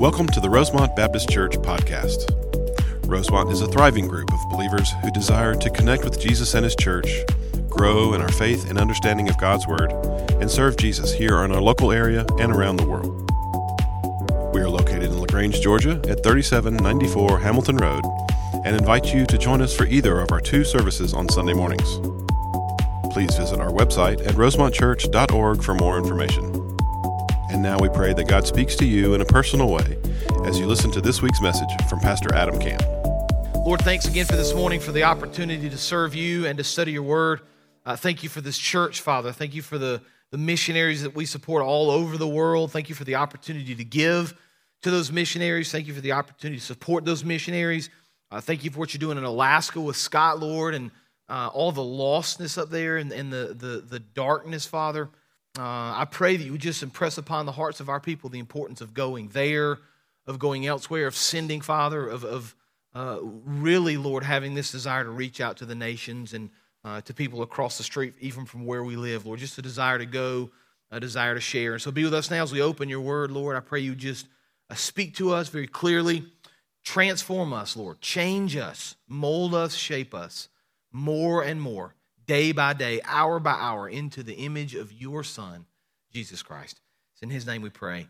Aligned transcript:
Welcome 0.00 0.28
to 0.28 0.40
the 0.40 0.48
Rosemont 0.48 0.96
Baptist 0.96 1.28
Church 1.28 1.58
podcast. 1.58 2.24
Rosemont 3.06 3.50
is 3.50 3.60
a 3.60 3.66
thriving 3.66 4.08
group 4.08 4.32
of 4.32 4.40
believers 4.48 4.90
who 5.02 5.10
desire 5.10 5.54
to 5.54 5.68
connect 5.68 6.04
with 6.04 6.18
Jesus 6.18 6.54
and 6.54 6.64
His 6.64 6.74
church, 6.74 7.20
grow 7.68 8.14
in 8.14 8.22
our 8.22 8.32
faith 8.32 8.70
and 8.70 8.78
understanding 8.78 9.28
of 9.28 9.36
God's 9.36 9.66
Word, 9.66 9.92
and 10.40 10.50
serve 10.50 10.78
Jesus 10.78 11.12
here 11.12 11.44
in 11.44 11.52
our 11.52 11.60
local 11.60 11.92
area 11.92 12.24
and 12.38 12.50
around 12.50 12.78
the 12.78 12.86
world. 12.86 13.14
We 14.54 14.62
are 14.62 14.70
located 14.70 15.02
in 15.02 15.20
LaGrange, 15.20 15.60
Georgia 15.60 16.00
at 16.08 16.22
3794 16.22 17.38
Hamilton 17.38 17.76
Road 17.76 18.04
and 18.64 18.74
invite 18.74 19.12
you 19.12 19.26
to 19.26 19.36
join 19.36 19.60
us 19.60 19.76
for 19.76 19.84
either 19.84 20.18
of 20.20 20.32
our 20.32 20.40
two 20.40 20.64
services 20.64 21.12
on 21.12 21.28
Sunday 21.28 21.52
mornings. 21.52 21.98
Please 23.12 23.36
visit 23.36 23.60
our 23.60 23.70
website 23.70 24.26
at 24.26 24.34
rosemontchurch.org 24.36 25.62
for 25.62 25.74
more 25.74 25.98
information. 25.98 26.49
And 27.50 27.62
now 27.64 27.78
we 27.80 27.88
pray 27.88 28.14
that 28.14 28.28
God 28.28 28.46
speaks 28.46 28.76
to 28.76 28.86
you 28.86 29.14
in 29.14 29.20
a 29.20 29.24
personal 29.24 29.68
way 29.68 29.98
as 30.44 30.56
you 30.56 30.66
listen 30.66 30.92
to 30.92 31.00
this 31.00 31.20
week's 31.20 31.40
message 31.40 31.68
from 31.88 31.98
Pastor 31.98 32.32
Adam 32.32 32.60
Camp. 32.60 32.80
Lord, 33.66 33.80
thanks 33.80 34.06
again 34.06 34.24
for 34.24 34.36
this 34.36 34.54
morning, 34.54 34.78
for 34.78 34.92
the 34.92 35.02
opportunity 35.02 35.68
to 35.68 35.76
serve 35.76 36.14
you 36.14 36.46
and 36.46 36.56
to 36.58 36.64
study 36.64 36.92
your 36.92 37.02
word. 37.02 37.40
Uh, 37.84 37.96
thank 37.96 38.22
you 38.22 38.28
for 38.28 38.40
this 38.40 38.56
church, 38.56 39.00
Father. 39.00 39.32
Thank 39.32 39.52
you 39.56 39.62
for 39.62 39.78
the, 39.78 40.00
the 40.30 40.38
missionaries 40.38 41.02
that 41.02 41.16
we 41.16 41.26
support 41.26 41.64
all 41.64 41.90
over 41.90 42.16
the 42.16 42.28
world. 42.28 42.70
Thank 42.70 42.88
you 42.88 42.94
for 42.94 43.02
the 43.02 43.16
opportunity 43.16 43.74
to 43.74 43.84
give 43.84 44.32
to 44.82 44.90
those 44.92 45.10
missionaries. 45.10 45.72
Thank 45.72 45.88
you 45.88 45.92
for 45.92 46.00
the 46.00 46.12
opportunity 46.12 46.60
to 46.60 46.64
support 46.64 47.04
those 47.04 47.24
missionaries. 47.24 47.90
Uh, 48.30 48.40
thank 48.40 48.62
you 48.62 48.70
for 48.70 48.78
what 48.78 48.94
you're 48.94 49.00
doing 49.00 49.18
in 49.18 49.24
Alaska 49.24 49.80
with 49.80 49.96
Scott, 49.96 50.38
Lord, 50.38 50.72
and 50.72 50.92
uh, 51.28 51.50
all 51.52 51.72
the 51.72 51.82
lostness 51.82 52.56
up 52.56 52.70
there 52.70 52.96
and, 52.96 53.10
and 53.10 53.32
the, 53.32 53.56
the, 53.58 53.84
the 53.88 53.98
darkness, 53.98 54.66
Father. 54.66 55.10
Uh, 55.58 55.62
I 55.96 56.06
pray 56.10 56.36
that 56.36 56.44
you 56.44 56.52
would 56.52 56.60
just 56.60 56.82
impress 56.82 57.18
upon 57.18 57.46
the 57.46 57.52
hearts 57.52 57.80
of 57.80 57.88
our 57.88 58.00
people 58.00 58.30
the 58.30 58.38
importance 58.38 58.80
of 58.80 58.94
going 58.94 59.28
there, 59.28 59.78
of 60.26 60.38
going 60.38 60.66
elsewhere, 60.66 61.06
of 61.06 61.16
sending, 61.16 61.60
Father, 61.60 62.06
of, 62.06 62.24
of 62.24 62.54
uh, 62.94 63.18
really, 63.22 63.96
Lord, 63.96 64.22
having 64.22 64.54
this 64.54 64.70
desire 64.70 65.04
to 65.04 65.10
reach 65.10 65.40
out 65.40 65.56
to 65.58 65.64
the 65.64 65.74
nations 65.74 66.34
and 66.34 66.50
uh, 66.84 67.00
to 67.02 67.12
people 67.12 67.42
across 67.42 67.78
the 67.78 67.84
street, 67.84 68.14
even 68.20 68.44
from 68.44 68.64
where 68.64 68.84
we 68.84 68.96
live, 68.96 69.26
Lord. 69.26 69.40
Just 69.40 69.58
a 69.58 69.62
desire 69.62 69.98
to 69.98 70.06
go, 70.06 70.50
a 70.90 71.00
desire 71.00 71.34
to 71.34 71.40
share. 71.40 71.74
And 71.74 71.82
so 71.82 71.90
be 71.90 72.04
with 72.04 72.14
us 72.14 72.30
now 72.30 72.42
as 72.42 72.52
we 72.52 72.62
open 72.62 72.88
your 72.88 73.00
word, 73.00 73.30
Lord. 73.30 73.56
I 73.56 73.60
pray 73.60 73.80
you 73.80 73.94
just 73.94 74.26
uh, 74.70 74.74
speak 74.74 75.16
to 75.16 75.32
us 75.32 75.48
very 75.48 75.66
clearly. 75.66 76.24
Transform 76.84 77.52
us, 77.52 77.76
Lord. 77.76 78.00
Change 78.00 78.56
us, 78.56 78.94
mold 79.08 79.54
us, 79.54 79.74
shape 79.74 80.14
us 80.14 80.48
more 80.92 81.42
and 81.42 81.60
more 81.60 81.94
day 82.30 82.52
by 82.52 82.72
day, 82.72 83.00
hour 83.06 83.40
by 83.40 83.50
hour, 83.50 83.88
into 83.88 84.22
the 84.22 84.34
image 84.34 84.76
of 84.76 84.92
your 84.92 85.24
Son, 85.24 85.66
Jesus 86.12 86.44
Christ. 86.44 86.80
It's 87.12 87.22
in 87.22 87.28
His 87.28 87.44
name 87.44 87.60
we 87.60 87.70
pray. 87.70 88.06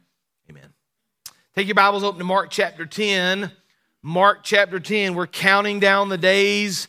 Amen. 0.51 0.75
Take 1.55 1.69
your 1.69 1.75
Bibles 1.75 2.05
open 2.05 2.19
to 2.19 2.25
Mark 2.27 2.51
chapter 2.51 2.85
10. 2.85 3.51
Mark 4.03 4.41
chapter 4.43 4.79
10, 4.79 5.15
we're 5.15 5.27
counting 5.27 5.81
down 5.81 6.11
the 6.11 6.19
days 6.19 6.87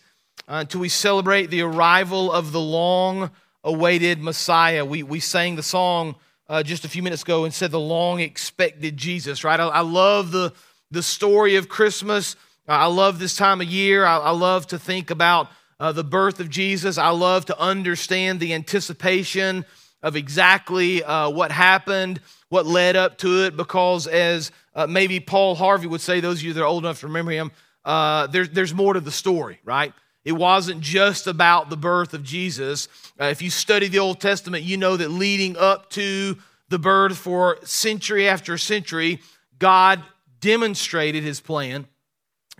uh, 0.49 0.55
until 0.55 0.81
we 0.81 0.89
celebrate 0.89 1.45
the 1.45 1.61
arrival 1.61 2.33
of 2.33 2.51
the 2.51 2.59
long 2.59 3.31
awaited 3.63 4.21
Messiah. 4.21 4.83
We, 4.83 5.01
we 5.01 5.21
sang 5.21 5.55
the 5.55 5.63
song 5.63 6.15
uh, 6.49 6.63
just 6.63 6.83
a 6.83 6.89
few 6.89 7.01
minutes 7.01 7.23
ago 7.23 7.45
and 7.45 7.53
said 7.53 7.71
the 7.71 7.79
long 7.79 8.19
expected 8.19 8.97
Jesus, 8.97 9.45
right? 9.45 9.57
I, 9.57 9.67
I 9.67 9.81
love 9.81 10.31
the, 10.31 10.51
the 10.91 11.01
story 11.01 11.55
of 11.55 11.69
Christmas. 11.69 12.35
I 12.67 12.87
love 12.87 13.19
this 13.19 13.37
time 13.37 13.61
of 13.61 13.67
year. 13.67 14.03
I, 14.03 14.17
I 14.17 14.31
love 14.31 14.67
to 14.67 14.77
think 14.77 15.11
about 15.11 15.47
uh, 15.81 15.91
the 15.91 16.03
birth 16.03 16.39
of 16.39 16.47
Jesus. 16.47 16.99
I 16.99 17.09
love 17.09 17.45
to 17.47 17.59
understand 17.59 18.39
the 18.39 18.53
anticipation 18.53 19.65
of 20.03 20.15
exactly 20.15 21.03
uh, 21.03 21.29
what 21.31 21.51
happened, 21.51 22.21
what 22.49 22.67
led 22.67 22.95
up 22.95 23.17
to 23.19 23.45
it, 23.45 23.57
because 23.57 24.05
as 24.05 24.51
uh, 24.75 24.85
maybe 24.85 25.19
Paul 25.19 25.55
Harvey 25.55 25.87
would 25.87 25.99
say, 25.99 26.19
those 26.19 26.37
of 26.37 26.43
you 26.43 26.53
that 26.53 26.61
are 26.61 26.67
old 26.67 26.83
enough 26.83 26.99
to 26.99 27.07
remember 27.07 27.31
him, 27.31 27.51
uh, 27.83 28.27
there, 28.27 28.45
there's 28.45 28.75
more 28.75 28.93
to 28.93 28.99
the 28.99 29.11
story, 29.11 29.59
right? 29.65 29.91
It 30.23 30.33
wasn't 30.33 30.81
just 30.81 31.25
about 31.25 31.71
the 31.71 31.77
birth 31.77 32.13
of 32.13 32.21
Jesus. 32.21 32.87
Uh, 33.19 33.25
if 33.25 33.41
you 33.41 33.49
study 33.49 33.87
the 33.87 33.99
Old 33.99 34.21
Testament, 34.21 34.63
you 34.63 34.77
know 34.77 34.97
that 34.97 35.09
leading 35.09 35.57
up 35.57 35.89
to 35.91 36.37
the 36.69 36.77
birth 36.77 37.17
for 37.17 37.57
century 37.63 38.29
after 38.29 38.55
century, 38.59 39.19
God 39.57 40.03
demonstrated 40.41 41.23
his 41.23 41.41
plan. 41.41 41.87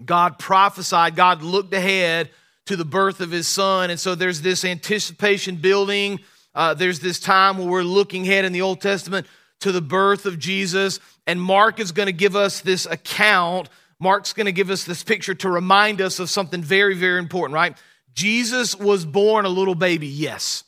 God 0.04 0.40
prophesied, 0.40 1.16
God 1.16 1.44
looked 1.44 1.72
ahead 1.76 2.32
to 2.68 2.76
the 2.76 2.86
birth 2.86 3.22
of 3.22 3.32
his 3.32 3.48
son. 3.48 3.90
And 3.90 4.00
so 4.00 4.16
there's 4.16 4.42
this 4.42 4.64
anticipation 4.64 5.56
building. 5.56 6.20
Uh, 6.54 6.74
there's 6.74 7.00
this 7.00 7.20
time 7.20 7.58
where 7.58 7.68
we're 7.68 7.84
looking 7.84 8.24
ahead 8.24 8.46
in 8.46 8.54
the 8.54 8.62
Old 8.62 8.82
Testament 8.82 9.28
to 9.62 9.72
the 9.72 9.82
birth 9.82 10.26
of 10.26 10.40
Jesus. 10.40 11.00
And 11.26 11.42
Mark 11.42 11.80
is 11.80 11.92
going 11.92 12.08
to 12.08 12.14
give 12.14 12.36
us 12.36 12.62
this 12.62 12.86
account. 12.86 13.70
Mark's 14.00 14.34
going 14.34 14.46
to 14.46 14.52
give 14.52 14.70
us 14.70 14.84
this 14.84 15.04
picture 15.04 15.36
to 15.36 15.50
remind 15.50 16.02
us 16.02 16.20
of 16.20 16.30
something 16.30 16.62
very, 16.62 16.96
very 16.96 17.20
important, 17.20 17.54
right? 17.54 17.78
Jesus 18.14 18.76
was 18.76 19.06
born 19.06 19.46
a 19.46 19.50
little 19.50 19.76
baby, 19.76 20.08
yes. 20.08 20.64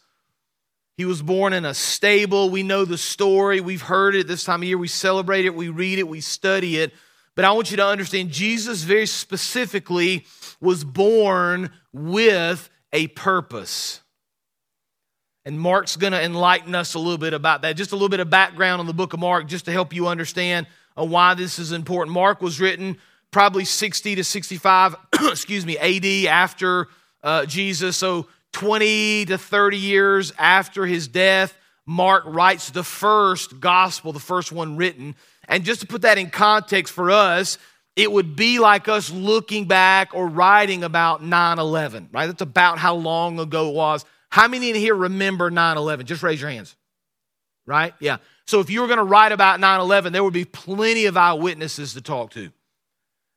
He 0.96 1.06
was 1.06 1.22
born 1.22 1.54
in 1.54 1.66
a 1.66 1.74
stable. 1.74 2.50
We 2.50 2.62
know 2.62 2.86
the 2.86 2.98
story. 2.98 3.60
We've 3.60 3.82
heard 3.82 4.16
it 4.16 4.28
this 4.28 4.44
time 4.44 4.62
of 4.62 4.68
year. 4.68 4.78
We 4.78 4.88
celebrate 4.88 5.46
it, 5.46 5.56
we 5.56 5.70
read 5.70 5.98
it, 5.98 6.08
we 6.08 6.22
study 6.22 6.78
it. 6.78 6.94
But 7.36 7.46
I 7.46 7.52
want 7.52 7.72
you 7.72 7.78
to 7.78 7.86
understand 7.86 8.30
Jesus 8.30 8.84
very 8.84 9.08
specifically 9.08 10.28
was 10.62 10.84
born 10.84 11.72
with 11.94 12.70
a 12.92 13.08
purpose. 13.08 14.02
And 15.46 15.60
Mark's 15.60 15.98
going 15.98 16.14
to 16.14 16.24
enlighten 16.24 16.74
us 16.74 16.94
a 16.94 17.00
little 17.00 17.18
bit 17.18 17.34
about 17.34 17.64
that. 17.64 17.76
Just 17.76 17.92
a 17.92 17.96
little 17.96 18.10
bit 18.10 18.20
of 18.20 18.30
background 18.30 18.80
on 18.80 18.88
the 18.88 18.94
book 18.94 19.14
of 19.14 19.20
Mark, 19.20 19.48
just 19.48 19.66
to 19.66 19.72
help 19.72 19.94
you 19.94 20.08
understand 20.08 20.68
uh, 20.98 21.06
why 21.06 21.34
this 21.34 21.60
is 21.60 21.72
important. 21.72 22.14
Mark 22.14 22.42
was 22.42 22.60
written 22.60 22.98
probably 23.32 23.66
60 23.66 24.16
to 24.16 24.24
65, 24.24 24.96
excuse 25.24 25.66
me, 25.66 25.78
AD 25.78 26.28
after 26.32 26.88
uh, 27.24 27.46
Jesus. 27.46 27.98
So 27.98 28.28
20 28.54 29.26
to 29.26 29.38
30 29.38 29.78
years 29.78 30.32
after 30.38 30.86
his 30.86 31.08
death, 31.08 31.58
Mark 31.86 32.24
writes 32.26 32.70
the 32.70 32.84
first 32.84 33.60
gospel, 33.60 34.14
the 34.14 34.20
first 34.20 34.52
one 34.52 34.78
written. 34.78 35.16
And 35.50 35.66
just 35.66 35.82
to 35.82 35.88
put 35.88 36.04
that 36.04 36.18
in 36.18 36.30
context 36.30 36.94
for 36.94 37.12
us, 37.12 37.58
it 37.96 38.12
would 38.12 38.36
be 38.36 38.60
like 38.60 38.88
us 38.88 39.12
looking 39.12 39.66
back 39.66 40.14
or 40.14 40.28
writing 40.28 40.84
about 40.84 41.24
9 41.24 41.60
11, 41.60 42.10
right? 42.12 42.28
That's 42.28 42.42
about 42.42 42.80
how 42.80 42.96
long 42.96 43.40
ago 43.40 43.70
it 43.70 43.76
was. 43.76 44.06
How 44.30 44.48
many 44.48 44.70
in 44.70 44.76
here 44.76 44.96
remember 44.96 45.52
9 45.52 45.78
11? 45.78 46.06
Just 46.06 46.24
raise 46.24 46.42
your 46.42 46.50
hands, 46.50 46.76
right? 47.66 47.94
Yeah. 48.00 48.18
So 48.46 48.60
if 48.60 48.70
you 48.70 48.82
were 48.82 48.88
going 48.88 48.98
to 48.98 49.04
write 49.04 49.32
about 49.32 49.60
9 49.60 49.80
11, 49.80 50.12
there 50.12 50.24
would 50.24 50.34
be 50.34 50.46
plenty 50.46 51.06
of 51.06 51.18
eyewitnesses 51.18 51.94
to 51.94 52.02
talk 52.02 52.32
to. 52.32 52.52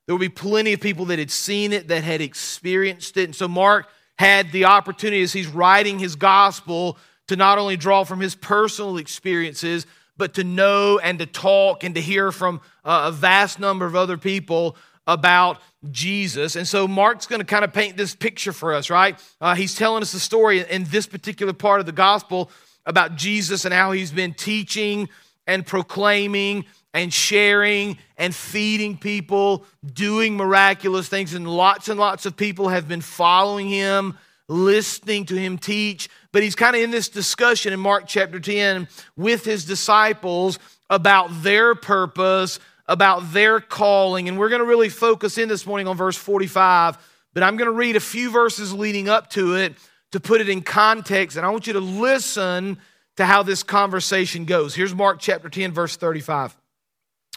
There 0.06 0.14
would 0.14 0.20
be 0.20 0.28
plenty 0.28 0.72
of 0.72 0.80
people 0.80 1.06
that 1.06 1.18
had 1.18 1.30
seen 1.30 1.72
it, 1.72 1.88
that 1.88 2.04
had 2.04 2.20
experienced 2.20 3.16
it. 3.16 3.24
And 3.24 3.36
so 3.36 3.48
Mark 3.48 3.88
had 4.18 4.52
the 4.52 4.64
opportunity 4.64 5.22
as 5.22 5.32
he's 5.32 5.48
writing 5.48 5.98
his 5.98 6.16
gospel 6.16 6.96
to 7.28 7.36
not 7.36 7.58
only 7.58 7.76
draw 7.76 8.04
from 8.04 8.20
his 8.20 8.34
personal 8.34 8.98
experiences, 8.98 9.86
but 10.16 10.34
to 10.34 10.44
know 10.44 10.98
and 10.98 11.18
to 11.18 11.26
talk 11.26 11.84
and 11.84 11.94
to 11.94 12.00
hear 12.00 12.32
from 12.32 12.60
a 12.84 13.12
vast 13.12 13.58
number 13.58 13.86
of 13.86 13.94
other 13.94 14.16
people 14.16 14.76
about 15.06 15.60
Jesus. 15.90 16.56
And 16.56 16.66
so 16.66 16.88
Mark's 16.88 17.26
going 17.26 17.40
to 17.40 17.46
kind 17.46 17.64
of 17.64 17.72
paint 17.72 17.96
this 17.96 18.14
picture 18.14 18.52
for 18.52 18.74
us, 18.74 18.90
right? 18.90 19.20
Uh, 19.40 19.54
he's 19.54 19.74
telling 19.74 20.02
us 20.02 20.12
the 20.12 20.18
story 20.18 20.60
in 20.68 20.84
this 20.84 21.06
particular 21.06 21.52
part 21.52 21.80
of 21.80 21.86
the 21.86 21.92
gospel 21.92 22.50
about 22.84 23.16
Jesus 23.16 23.64
and 23.64 23.72
how 23.72 23.92
he's 23.92 24.10
been 24.10 24.34
teaching 24.34 25.08
and 25.46 25.64
proclaiming 25.66 26.64
and 26.92 27.12
sharing 27.12 27.98
and 28.16 28.34
feeding 28.34 28.96
people, 28.96 29.64
doing 29.92 30.36
miraculous 30.36 31.08
things. 31.08 31.34
And 31.34 31.46
lots 31.48 31.88
and 31.88 32.00
lots 32.00 32.26
of 32.26 32.36
people 32.36 32.68
have 32.68 32.88
been 32.88 33.02
following 33.02 33.68
him, 33.68 34.18
listening 34.48 35.26
to 35.26 35.36
him 35.36 35.58
teach. 35.58 36.08
But 36.36 36.42
he's 36.42 36.54
kind 36.54 36.76
of 36.76 36.82
in 36.82 36.90
this 36.90 37.08
discussion 37.08 37.72
in 37.72 37.80
Mark 37.80 38.04
chapter 38.06 38.38
10 38.38 38.88
with 39.16 39.46
his 39.46 39.64
disciples 39.64 40.58
about 40.90 41.42
their 41.42 41.74
purpose, 41.74 42.60
about 42.84 43.32
their 43.32 43.58
calling. 43.58 44.28
And 44.28 44.38
we're 44.38 44.50
going 44.50 44.60
to 44.60 44.66
really 44.66 44.90
focus 44.90 45.38
in 45.38 45.48
this 45.48 45.64
morning 45.64 45.88
on 45.88 45.96
verse 45.96 46.14
45. 46.14 46.98
But 47.32 47.42
I'm 47.42 47.56
going 47.56 47.70
to 47.70 47.72
read 47.74 47.96
a 47.96 48.00
few 48.00 48.30
verses 48.30 48.74
leading 48.74 49.08
up 49.08 49.30
to 49.30 49.54
it 49.54 49.76
to 50.12 50.20
put 50.20 50.42
it 50.42 50.50
in 50.50 50.60
context. 50.60 51.38
And 51.38 51.46
I 51.46 51.48
want 51.48 51.66
you 51.66 51.72
to 51.72 51.80
listen 51.80 52.76
to 53.16 53.24
how 53.24 53.42
this 53.42 53.62
conversation 53.62 54.44
goes. 54.44 54.74
Here's 54.74 54.94
Mark 54.94 55.20
chapter 55.20 55.48
10, 55.48 55.72
verse 55.72 55.96
35. 55.96 56.54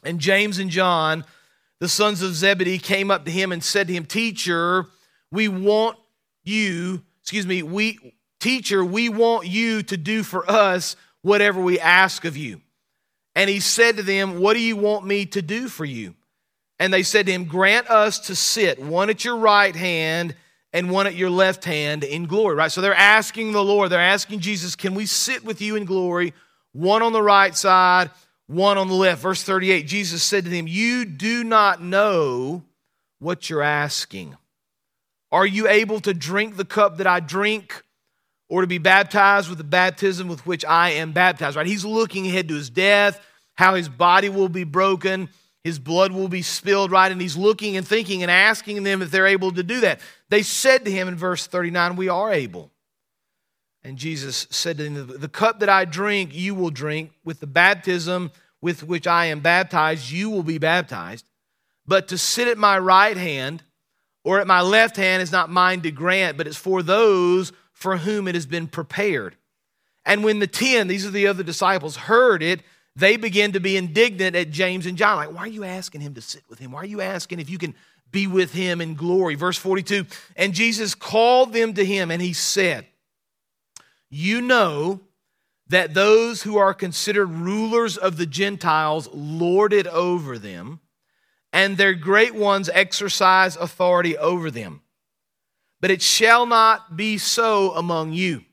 And 0.04 0.20
James 0.20 0.60
and 0.60 0.70
John, 0.70 1.24
the 1.80 1.88
sons 1.88 2.22
of 2.22 2.34
Zebedee, 2.34 2.80
came 2.80 3.12
up 3.12 3.24
to 3.24 3.32
him 3.32 3.54
and 3.54 3.64
said 3.64 3.88
to 3.88 3.94
him, 3.94 4.04
Teacher, 4.04 4.88
we 5.32 5.48
want 5.48 5.98
you, 6.44 7.02
excuse 7.22 7.48
me, 7.48 7.64
we, 7.64 8.16
teacher, 8.40 8.84
we 8.84 9.10
want 9.10 9.48
you 9.48 9.84
to 9.84 9.98
do 9.98 10.24
for 10.24 10.50
us 10.50 10.96
whatever 11.22 11.62
we 11.62 11.80
ask 11.80 12.26
of 12.26 12.38
you. 12.38 12.62
And 13.36 13.50
he 13.50 13.60
said 13.60 13.98
to 13.98 14.04
them, 14.04 14.40
What 14.40 14.54
do 14.54 14.60
you 14.60 14.76
want 14.76 15.06
me 15.06 15.26
to 15.28 15.42
do 15.42 15.68
for 15.68 15.86
you? 15.86 16.16
And 16.80 16.94
they 16.94 17.04
said 17.04 17.26
to 17.26 17.32
him, 17.32 17.46
Grant 17.46 17.90
us 17.90 18.20
to 18.28 18.36
sit, 18.36 18.80
one 18.80 19.10
at 19.10 19.24
your 19.24 19.38
right 19.38 19.76
hand 19.76 20.36
and 20.72 20.92
one 20.92 21.08
at 21.08 21.16
your 21.16 21.30
left 21.30 21.66
hand 21.66 22.04
in 22.04 22.26
glory, 22.26 22.56
right? 22.56 22.72
So 22.72 22.82
they're 22.82 22.94
asking 22.94 23.52
the 23.52 23.64
Lord, 23.64 23.92
they're 23.92 24.00
asking 24.00 24.40
Jesus, 24.40 24.76
Can 24.76 24.96
we 24.96 25.06
sit 25.06 25.44
with 25.44 25.62
you 25.62 25.76
in 25.76 25.86
glory, 25.86 26.34
one 26.72 27.02
on 27.02 27.14
the 27.14 27.22
right 27.22 27.56
side, 27.56 28.12
one 28.50 28.80
on 28.80 28.88
the 28.88 28.96
left. 28.96 29.22
Verse 29.22 29.44
38 29.44 29.84
Jesus 29.84 30.24
said 30.24 30.44
to 30.46 30.50
them, 30.50 30.68
You 30.68 31.06
do 31.06 31.44
not 31.44 31.82
know 31.82 32.64
what 33.20 33.50
you're 33.50 33.62
asking. 33.62 34.36
Are 35.32 35.46
you 35.46 35.68
able 35.68 36.00
to 36.02 36.14
drink 36.14 36.58
the 36.58 36.66
cup 36.66 36.98
that 36.98 37.08
I 37.08 37.20
drink? 37.20 37.84
Or 38.50 38.62
to 38.62 38.68
be 38.68 38.80
baptized 38.80 39.48
with 39.48 39.60
the 39.60 39.64
baptism 39.64 40.28
with 40.28 40.46
which 40.46 40.66
I 40.66 40.92
am 40.92 41.12
baptized, 41.12 41.56
right? 41.56 41.68
He's 41.68 41.86
looking 41.86 42.28
ahead 42.28 42.48
to 42.50 42.56
his 42.56 42.70
death, 42.70 43.24
how 43.56 43.76
his 43.76 43.88
body 43.88 44.28
will 44.28 44.50
be 44.50 44.64
broken, 44.64 45.30
his 45.64 45.78
blood 45.78 46.12
will 46.12 46.30
be 46.30 46.42
spilled, 46.42 46.92
right? 46.92 47.12
And 47.12 47.22
he's 47.22 47.38
looking 47.38 47.78
and 47.78 47.88
thinking 47.88 48.24
and 48.24 48.32
asking 48.32 48.84
them 48.84 49.02
if 49.02 49.12
they're 49.12 49.28
able 49.28 49.52
to 49.52 49.64
do 49.64 49.82
that. 49.82 50.00
They 50.30 50.42
said 50.42 50.86
to 50.86 50.92
him 50.92 51.08
in 51.08 51.16
verse 51.16 51.48
39, 51.48 51.96
We 51.96 52.10
are 52.10 52.32
able. 52.32 52.72
And 53.84 53.98
Jesus 53.98 54.48
said 54.50 54.78
to 54.78 54.90
them, 54.90 55.20
The 55.20 55.30
cup 55.30 55.60
that 55.60 55.70
I 55.70 55.86
drink, 55.86 56.34
you 56.34 56.56
will 56.56 56.70
drink. 56.70 57.12
With 57.24 57.40
the 57.40 57.48
baptism 57.48 58.32
with 58.62 58.84
which 58.84 59.08
I 59.08 59.26
am 59.26 59.40
baptized, 59.42 60.10
you 60.10 60.30
will 60.30 60.44
be 60.44 60.58
baptized. 60.58 61.26
But 61.86 62.08
to 62.10 62.18
sit 62.18 62.48
at 62.48 62.58
my 62.58 62.78
right 62.78 63.18
hand 63.18 63.64
or 64.24 64.40
at 64.40 64.48
my 64.48 64.62
left 64.62 64.96
hand 64.96 65.22
is 65.22 65.32
not 65.32 65.50
mine 65.50 65.82
to 65.82 65.92
grant, 65.92 66.38
but 66.38 66.48
it's 66.48 66.58
for 66.58 66.84
those 66.84 67.52
for 67.80 67.98
whom 67.98 68.28
it 68.28 68.36
has 68.36 68.46
been 68.46 68.68
prepared. 68.68 69.36
And 70.06 70.24
when 70.24 70.40
the 70.40 70.48
ten, 70.48 70.88
these 70.88 71.06
are 71.06 71.12
the 71.12 71.28
other 71.28 71.44
disciples, 71.44 71.96
heard 71.96 72.44
it, 72.44 72.62
they 72.96 73.16
began 73.16 73.54
to 73.54 73.60
be 73.60 73.78
indignant 73.78 74.36
at 74.36 74.52
James 74.52 74.86
and 74.86 74.98
John. 74.98 75.16
Like, 75.16 75.34
why 75.34 75.42
are 75.42 75.48
you 75.48 75.64
asking 75.64 76.02
him 76.02 76.14
to 76.16 76.22
sit 76.22 76.44
with 76.50 76.60
him? 76.60 76.72
Why 76.72 76.82
are 76.82 76.86
you 76.86 77.00
asking 77.00 77.40
if 77.40 77.50
you 77.50 77.58
can 77.58 77.74
be 78.12 78.28
with 78.28 78.52
him 78.52 78.82
in 78.82 78.96
glory? 78.96 79.36
Verse 79.36 79.58
42 79.58 80.06
And 80.36 80.54
Jesus 80.54 80.94
called 80.94 81.54
them 81.54 81.74
to 81.76 81.86
him 81.86 82.12
and 82.12 82.22
he 82.22 82.34
said, 82.34 82.86
You 84.10 84.42
know 84.42 85.00
that 85.70 85.94
those 85.94 86.42
who 86.42 86.58
are 86.58 86.74
considered 86.74 87.28
rulers 87.28 87.96
of 87.96 88.18
the 88.18 88.26
Gentiles 88.26 89.08
lord 89.14 89.72
it 89.72 89.88
over 89.88 90.38
them, 90.38 90.82
and 91.54 91.78
their 91.78 91.94
great 91.94 92.36
ones 92.36 92.70
exercise 92.74 93.56
authority 93.56 94.18
over 94.18 94.52
them. 94.52 94.82
But 95.82 95.92
it 95.92 96.02
shall 96.02 96.46
not 96.46 96.98
be 96.98 97.18
so 97.18 97.72
among 97.74 98.14
you. 98.14 98.44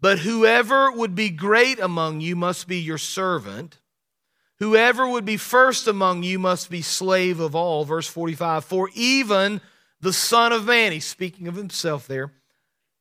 But 0.00 0.20
whoever 0.20 0.90
would 0.90 1.14
be 1.14 1.30
great 1.30 1.78
among 1.78 2.20
you 2.20 2.36
must 2.36 2.66
be 2.66 2.78
your 2.78 2.98
servant. 2.98 3.78
Whoever 4.58 5.08
would 5.08 5.24
be 5.24 5.36
first 5.36 5.86
among 5.86 6.22
you 6.22 6.38
must 6.38 6.70
be 6.70 6.82
slave 6.82 7.40
of 7.40 7.54
all. 7.54 7.84
Verse 7.84 8.06
45 8.06 8.64
For 8.64 8.90
even 8.94 9.60
the 10.00 10.12
Son 10.12 10.52
of 10.52 10.66
Man, 10.66 10.92
he's 10.92 11.06
speaking 11.06 11.48
of 11.48 11.54
himself 11.54 12.06
there, 12.06 12.32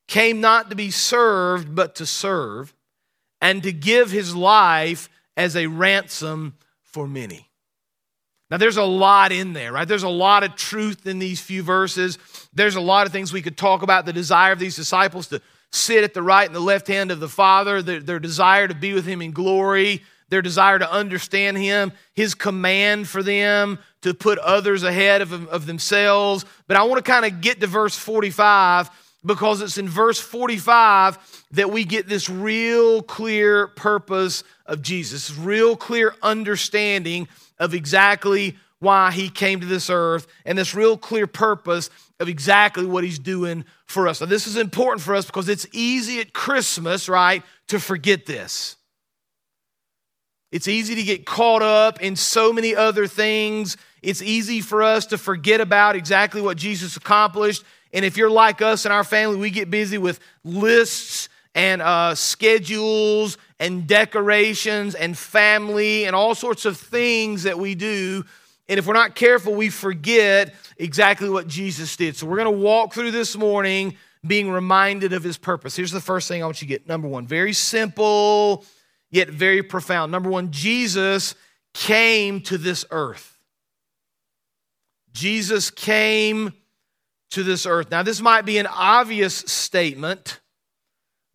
came 0.08 0.42
not 0.42 0.70
to 0.70 0.76
be 0.76 0.92
served, 0.92 1.76
but 1.76 1.96
to 1.96 2.06
serve, 2.06 2.74
and 3.42 3.64
to 3.64 3.72
give 3.72 4.12
his 4.12 4.36
life 4.36 5.10
as 5.38 5.56
a 5.56 5.68
ransom 5.68 6.56
for 6.84 7.08
many. 7.08 7.49
Now, 8.50 8.58
there's 8.58 8.78
a 8.78 8.84
lot 8.84 9.32
in 9.32 9.54
there, 9.54 9.72
right? 9.72 9.88
There's 9.88 10.04
a 10.04 10.10
lot 10.10 10.44
of 10.44 10.56
truth 10.56 11.06
in 11.06 11.20
these 11.20 11.40
few 11.40 11.62
verses. 11.62 12.18
There's 12.54 12.76
a 12.76 12.82
lot 12.82 13.06
of 13.06 13.12
things 13.12 13.32
we 13.32 13.44
could 13.44 13.58
talk 13.58 13.84
about 13.84 14.06
the 14.06 14.14
desire 14.14 14.52
of 14.52 14.60
these 14.60 14.76
disciples 14.76 15.28
to 15.28 15.42
sit 15.72 16.04
at 16.04 16.16
the 16.16 16.24
right 16.24 16.48
and 16.48 16.56
the 16.56 16.60
left 16.60 16.88
hand 16.88 17.12
of 17.12 17.20
the 17.20 17.30
Father, 17.30 17.82
their, 17.82 18.00
their 18.00 18.20
desire 18.20 18.68
to 18.68 18.74
be 18.74 18.94
with 18.94 19.06
Him 19.06 19.22
in 19.22 19.32
glory, 19.32 20.02
their 20.30 20.42
desire 20.42 20.80
to 20.80 20.92
understand 20.92 21.58
Him, 21.58 21.92
His 22.14 22.34
command 22.34 23.08
for 23.08 23.22
them 23.22 23.78
to 24.02 24.16
put 24.16 24.40
others 24.40 24.82
ahead 24.82 25.22
of, 25.22 25.48
of 25.50 25.68
themselves. 25.68 26.44
But 26.68 26.78
I 26.78 26.84
want 26.84 27.04
to 27.04 27.12
kind 27.12 27.26
of 27.26 27.42
get 27.42 27.60
to 27.60 27.68
verse 27.68 27.96
45 27.96 28.90
because 29.26 29.62
it's 29.62 29.78
in 29.78 29.90
verse 29.90 30.20
45 30.20 31.46
that 31.52 31.72
we 31.72 31.84
get 31.84 32.08
this 32.08 32.30
real 32.30 33.02
clear 33.02 33.68
purpose 33.68 34.44
of 34.66 34.82
Jesus, 34.82 35.36
real 35.36 35.76
clear 35.76 36.16
understanding 36.22 37.28
of 37.60 37.74
exactly 37.74 38.56
why 38.80 39.12
he 39.12 39.30
came 39.30 39.60
to 39.60 39.66
this 39.66 39.90
earth 39.90 40.26
and 40.46 40.58
this 40.58 40.74
real 40.74 40.98
clear 40.98 41.28
purpose 41.28 41.90
of 42.20 42.30
exactly 42.30 42.86
what 42.86 43.04
he's 43.04 43.20
doing 43.20 43.66
for 43.86 44.08
us. 44.08 44.22
Now, 44.22 44.28
this 44.28 44.48
is 44.48 44.56
important 44.56 45.02
for 45.02 45.16
us 45.16 45.26
because 45.26 45.50
it's 45.50 45.68
easy 45.74 46.20
at 46.20 46.34
Christmas, 46.34 47.10
right, 47.10 47.44
to 47.68 47.80
forget 47.80 48.26
this. 48.26 48.78
It's 50.52 50.68
easy 50.68 50.96
to 50.96 51.04
get 51.04 51.26
caught 51.26 51.62
up 51.62 52.02
in 52.02 52.16
so 52.16 52.52
many 52.52 52.76
other 52.76 53.06
things. 53.06 53.78
It's 54.02 54.22
easy 54.22 54.62
for 54.62 54.82
us 54.82 55.06
to 55.08 55.18
forget 55.18 55.62
about 55.62 55.96
exactly 55.96 56.42
what 56.42 56.58
Jesus 56.58 56.98
accomplished. 56.98 57.64
And 57.94 58.06
if 58.06 58.18
you're 58.18 58.30
like 58.30 58.62
us 58.62 58.86
and 58.86 58.94
our 58.94 59.04
family, 59.04 59.38
we 59.38 59.50
get 59.50 59.70
busy 59.70 59.98
with 59.98 60.20
lists 60.44 61.30
and 61.56 61.82
uh, 61.82 62.16
schedules 62.16 63.38
and 63.60 63.88
decorations 63.88 64.96
and 64.96 65.18
family 65.18 66.06
and 66.06 66.16
all 66.16 66.36
sorts 66.36 66.66
of 66.66 66.78
things 66.78 67.44
that 67.44 67.58
we 67.58 67.76
do 67.76 68.24
and 68.70 68.78
if 68.78 68.86
we're 68.86 68.94
not 68.94 69.16
careful, 69.16 69.56
we 69.56 69.70
forget 69.70 70.54
exactly 70.78 71.28
what 71.28 71.48
Jesus 71.48 71.96
did. 71.96 72.16
So 72.16 72.28
we're 72.28 72.38
going 72.38 72.56
to 72.56 72.64
walk 72.64 72.94
through 72.94 73.10
this 73.10 73.36
morning 73.36 73.98
being 74.26 74.52
reminded 74.52 75.12
of 75.12 75.24
his 75.24 75.40
purpose. 75.40 75.76
Here's 75.76 75.92
the 75.92 76.00
first 76.00 76.28
thing 76.28 76.44
I 76.44 76.46
want 76.46 76.62
you 76.62 76.68
to 76.68 76.70
get. 76.70 76.88
Number 76.88 77.08
one, 77.08 77.26
very 77.26 77.52
simple, 77.52 78.64
yet 79.10 79.30
very 79.30 79.64
profound. 79.64 80.12
Number 80.12 80.30
one, 80.30 80.52
Jesus 80.52 81.34
came 81.74 82.42
to 82.42 82.60
this 82.60 82.86
earth. 82.92 83.40
Jesus 85.14 85.72
came 85.72 86.54
to 87.32 87.44
this 87.44 87.66
earth. 87.66 87.92
Now, 87.92 88.04
this 88.04 88.22
might 88.22 88.46
be 88.46 88.58
an 88.58 88.68
obvious 88.68 89.36
statement, 89.36 90.40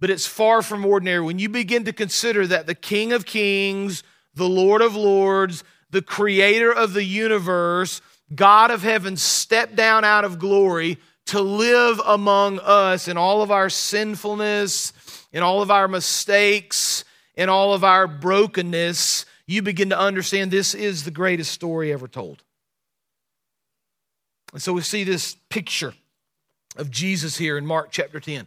but 0.00 0.11
it's 0.11 0.26
far 0.26 0.62
from 0.62 0.85
ordinary. 0.85 1.20
When 1.20 1.38
you 1.38 1.49
begin 1.49 1.85
to 1.85 1.93
consider 1.93 2.46
that 2.46 2.67
the 2.67 2.75
King 2.75 3.12
of 3.12 3.26
Kings, 3.26 4.02
the 4.35 4.49
Lord 4.49 4.82
of 4.82 4.96
Lords, 4.96 5.64
the 5.91 6.02
creator 6.02 6.73
of 6.73 6.93
the 6.93 7.05
universe, 7.05 8.00
God 8.35 8.70
of 8.70 8.82
heaven, 8.82 9.17
stepped 9.17 9.76
down 9.76 10.05
out 10.05 10.25
of 10.25 10.38
glory 10.38 10.99
to 11.26 11.41
live 11.41 12.00
among 12.05 12.58
us 12.61 13.08
in 13.08 13.17
all 13.17 13.43
of 13.43 13.50
our 13.50 13.70
sinfulness, 13.70 14.93
in 15.32 15.43
all 15.43 15.62
of 15.62 15.70
our 15.70 15.88
mistakes, 15.88 17.05
in 17.35 17.49
all 17.49 17.75
of 17.75 17.85
our 17.85 18.06
brokenness, 18.06 19.26
you 19.47 19.62
begin 19.62 19.90
to 19.90 19.99
understand 19.99 20.50
this 20.50 20.75
is 20.75 21.05
the 21.05 21.11
greatest 21.11 21.52
story 21.52 21.93
ever 21.93 22.08
told. 22.08 22.43
And 24.55 24.62
so 24.62 24.73
we 24.73 24.83
see 24.83 25.03
this 25.03 25.37
picture 25.51 25.95
of 26.77 26.89
Jesus 26.91 27.37
here 27.37 27.59
in 27.59 27.67
Mark 27.67 27.89
chapter 27.91 28.21
10. 28.21 28.47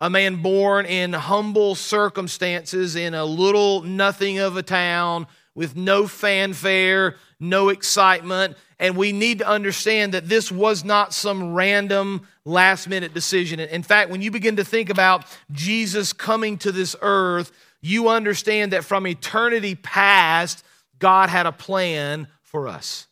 A 0.00 0.08
man 0.08 0.42
born 0.42 0.86
in 0.86 1.12
humble 1.12 1.74
circumstances 1.74 2.96
in 2.96 3.12
a 3.12 3.26
little 3.26 3.82
nothing 3.82 4.38
of 4.38 4.56
a 4.56 4.62
town 4.62 5.26
with 5.54 5.76
no 5.76 6.06
fanfare, 6.06 7.16
no 7.38 7.68
excitement. 7.68 8.56
And 8.78 8.96
we 8.96 9.12
need 9.12 9.40
to 9.40 9.46
understand 9.46 10.14
that 10.14 10.30
this 10.30 10.50
was 10.50 10.82
not 10.82 11.12
some 11.12 11.52
random 11.52 12.26
last 12.46 12.88
minute 12.88 13.12
decision. 13.12 13.60
In 13.60 13.82
fact, 13.82 14.08
when 14.08 14.22
you 14.22 14.30
begin 14.30 14.56
to 14.56 14.64
think 14.64 14.88
about 14.88 15.26
Jesus 15.52 16.14
coming 16.14 16.56
to 16.58 16.72
this 16.72 16.96
earth, 17.02 17.52
you 17.82 18.08
understand 18.08 18.72
that 18.72 18.84
from 18.84 19.06
eternity 19.06 19.74
past, 19.74 20.64
God 20.98 21.28
had 21.28 21.44
a 21.44 21.52
plan 21.52 22.28
for 22.40 22.66
us. 22.66 23.07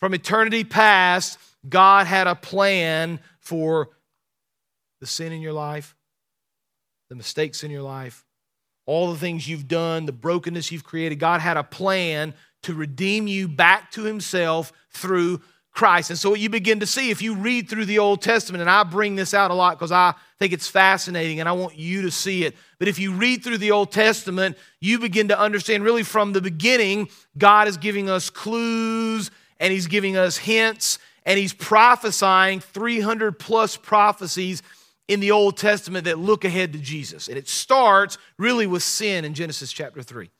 From 0.00 0.14
eternity 0.14 0.64
past, 0.64 1.38
God 1.68 2.06
had 2.06 2.26
a 2.26 2.34
plan 2.34 3.20
for 3.38 3.90
the 5.00 5.06
sin 5.06 5.32
in 5.32 5.40
your 5.40 5.52
life, 5.52 5.94
the 7.08 7.16
mistakes 7.16 7.64
in 7.64 7.70
your 7.70 7.82
life, 7.82 8.24
all 8.86 9.12
the 9.12 9.18
things 9.18 9.48
you've 9.48 9.68
done, 9.68 10.06
the 10.06 10.12
brokenness 10.12 10.70
you've 10.70 10.84
created. 10.84 11.18
God 11.18 11.40
had 11.40 11.56
a 11.56 11.64
plan 11.64 12.34
to 12.62 12.74
redeem 12.74 13.26
you 13.26 13.48
back 13.48 13.90
to 13.92 14.02
Himself 14.02 14.72
through 14.90 15.40
Christ. 15.72 16.10
And 16.10 16.18
so, 16.18 16.30
what 16.30 16.40
you 16.40 16.48
begin 16.48 16.80
to 16.80 16.86
see, 16.86 17.10
if 17.10 17.20
you 17.20 17.34
read 17.34 17.68
through 17.68 17.84
the 17.84 17.98
Old 17.98 18.22
Testament, 18.22 18.62
and 18.62 18.70
I 18.70 18.82
bring 18.82 19.14
this 19.14 19.34
out 19.34 19.50
a 19.50 19.54
lot 19.54 19.78
because 19.78 19.92
I 19.92 20.14
think 20.38 20.52
it's 20.52 20.68
fascinating 20.68 21.38
and 21.38 21.48
I 21.48 21.52
want 21.52 21.76
you 21.76 22.02
to 22.02 22.10
see 22.10 22.44
it. 22.44 22.56
But 22.78 22.88
if 22.88 22.98
you 22.98 23.12
read 23.12 23.44
through 23.44 23.58
the 23.58 23.72
Old 23.72 23.92
Testament, 23.92 24.56
you 24.80 24.98
begin 24.98 25.28
to 25.28 25.38
understand 25.38 25.84
really 25.84 26.02
from 26.02 26.32
the 26.32 26.40
beginning, 26.40 27.08
God 27.36 27.68
is 27.68 27.76
giving 27.76 28.08
us 28.08 28.30
clues 28.30 29.30
and 29.58 29.72
He's 29.72 29.86
giving 29.86 30.16
us 30.16 30.36
hints 30.36 30.98
and 31.24 31.38
He's 31.38 31.52
prophesying 31.52 32.60
300 32.60 33.38
plus 33.38 33.76
prophecies 33.76 34.62
in 35.08 35.20
the 35.20 35.30
Old 35.30 35.56
Testament 35.56 36.04
that 36.04 36.18
look 36.18 36.44
ahead 36.44 36.72
to 36.72 36.78
Jesus. 36.78 37.28
And 37.28 37.36
it 37.36 37.48
starts 37.48 38.18
really 38.38 38.66
with 38.66 38.82
sin 38.82 39.24
in 39.24 39.34
Genesis 39.34 39.72
chapter 39.72 40.02
3. 40.02 40.30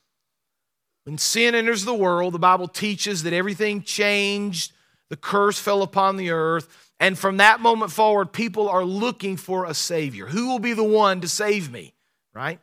When 1.05 1.19
sin 1.19 1.55
enters 1.55 1.85
the 1.85 1.95
world, 1.95 2.35
the 2.35 2.39
Bible 2.41 2.67
teaches 2.67 3.23
that 3.23 3.33
everything 3.33 3.83
changed, 3.83 4.73
the 5.09 5.17
curse 5.17 5.59
fell 5.59 5.83
upon 5.83 6.17
the 6.17 6.31
earth, 6.31 6.69
and 6.99 7.17
from 7.17 7.37
that 7.37 7.61
moment 7.61 7.93
forward, 7.93 8.33
people 8.33 8.69
are 8.69 8.85
looking 8.85 9.37
for 9.37 9.67
a 9.67 9.75
Savior. 9.75 10.27
Who 10.27 10.49
will 10.49 10.59
be 10.59 10.73
the 10.73 10.83
one 10.83 11.21
to 11.21 11.29
save 11.29 11.71
me, 11.71 11.95
right? 12.35 12.59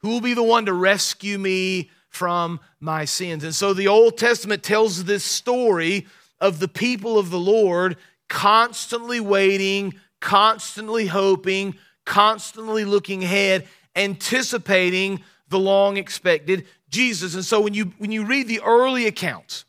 Who 0.00 0.08
will 0.10 0.20
be 0.20 0.34
the 0.34 0.42
one 0.42 0.66
to 0.66 0.72
rescue 0.72 1.38
me 1.38 1.90
from 2.08 2.60
my 2.80 3.04
sins? 3.04 3.44
And 3.44 3.54
so 3.54 3.74
the 3.74 3.88
Old 3.88 4.18
Testament 4.18 4.62
tells 4.62 5.04
this 5.04 5.24
story 5.24 6.06
of 6.40 6.58
the 6.58 6.68
people 6.68 7.18
of 7.18 7.30
the 7.30 7.38
Lord 7.38 7.96
constantly 8.28 9.20
waiting 9.20 9.94
constantly 10.20 11.06
hoping, 11.06 11.76
constantly 12.04 12.84
looking 12.84 13.24
ahead, 13.24 13.66
anticipating 13.96 15.22
the 15.48 15.58
long 15.58 15.96
expected 15.96 16.66
Jesus. 16.90 17.34
And 17.34 17.44
so 17.44 17.60
when 17.60 17.74
you 17.74 17.92
when 17.98 18.10
you 18.10 18.24
read 18.24 18.48
the 18.48 18.60
early 18.60 19.06
accounts, 19.06 19.64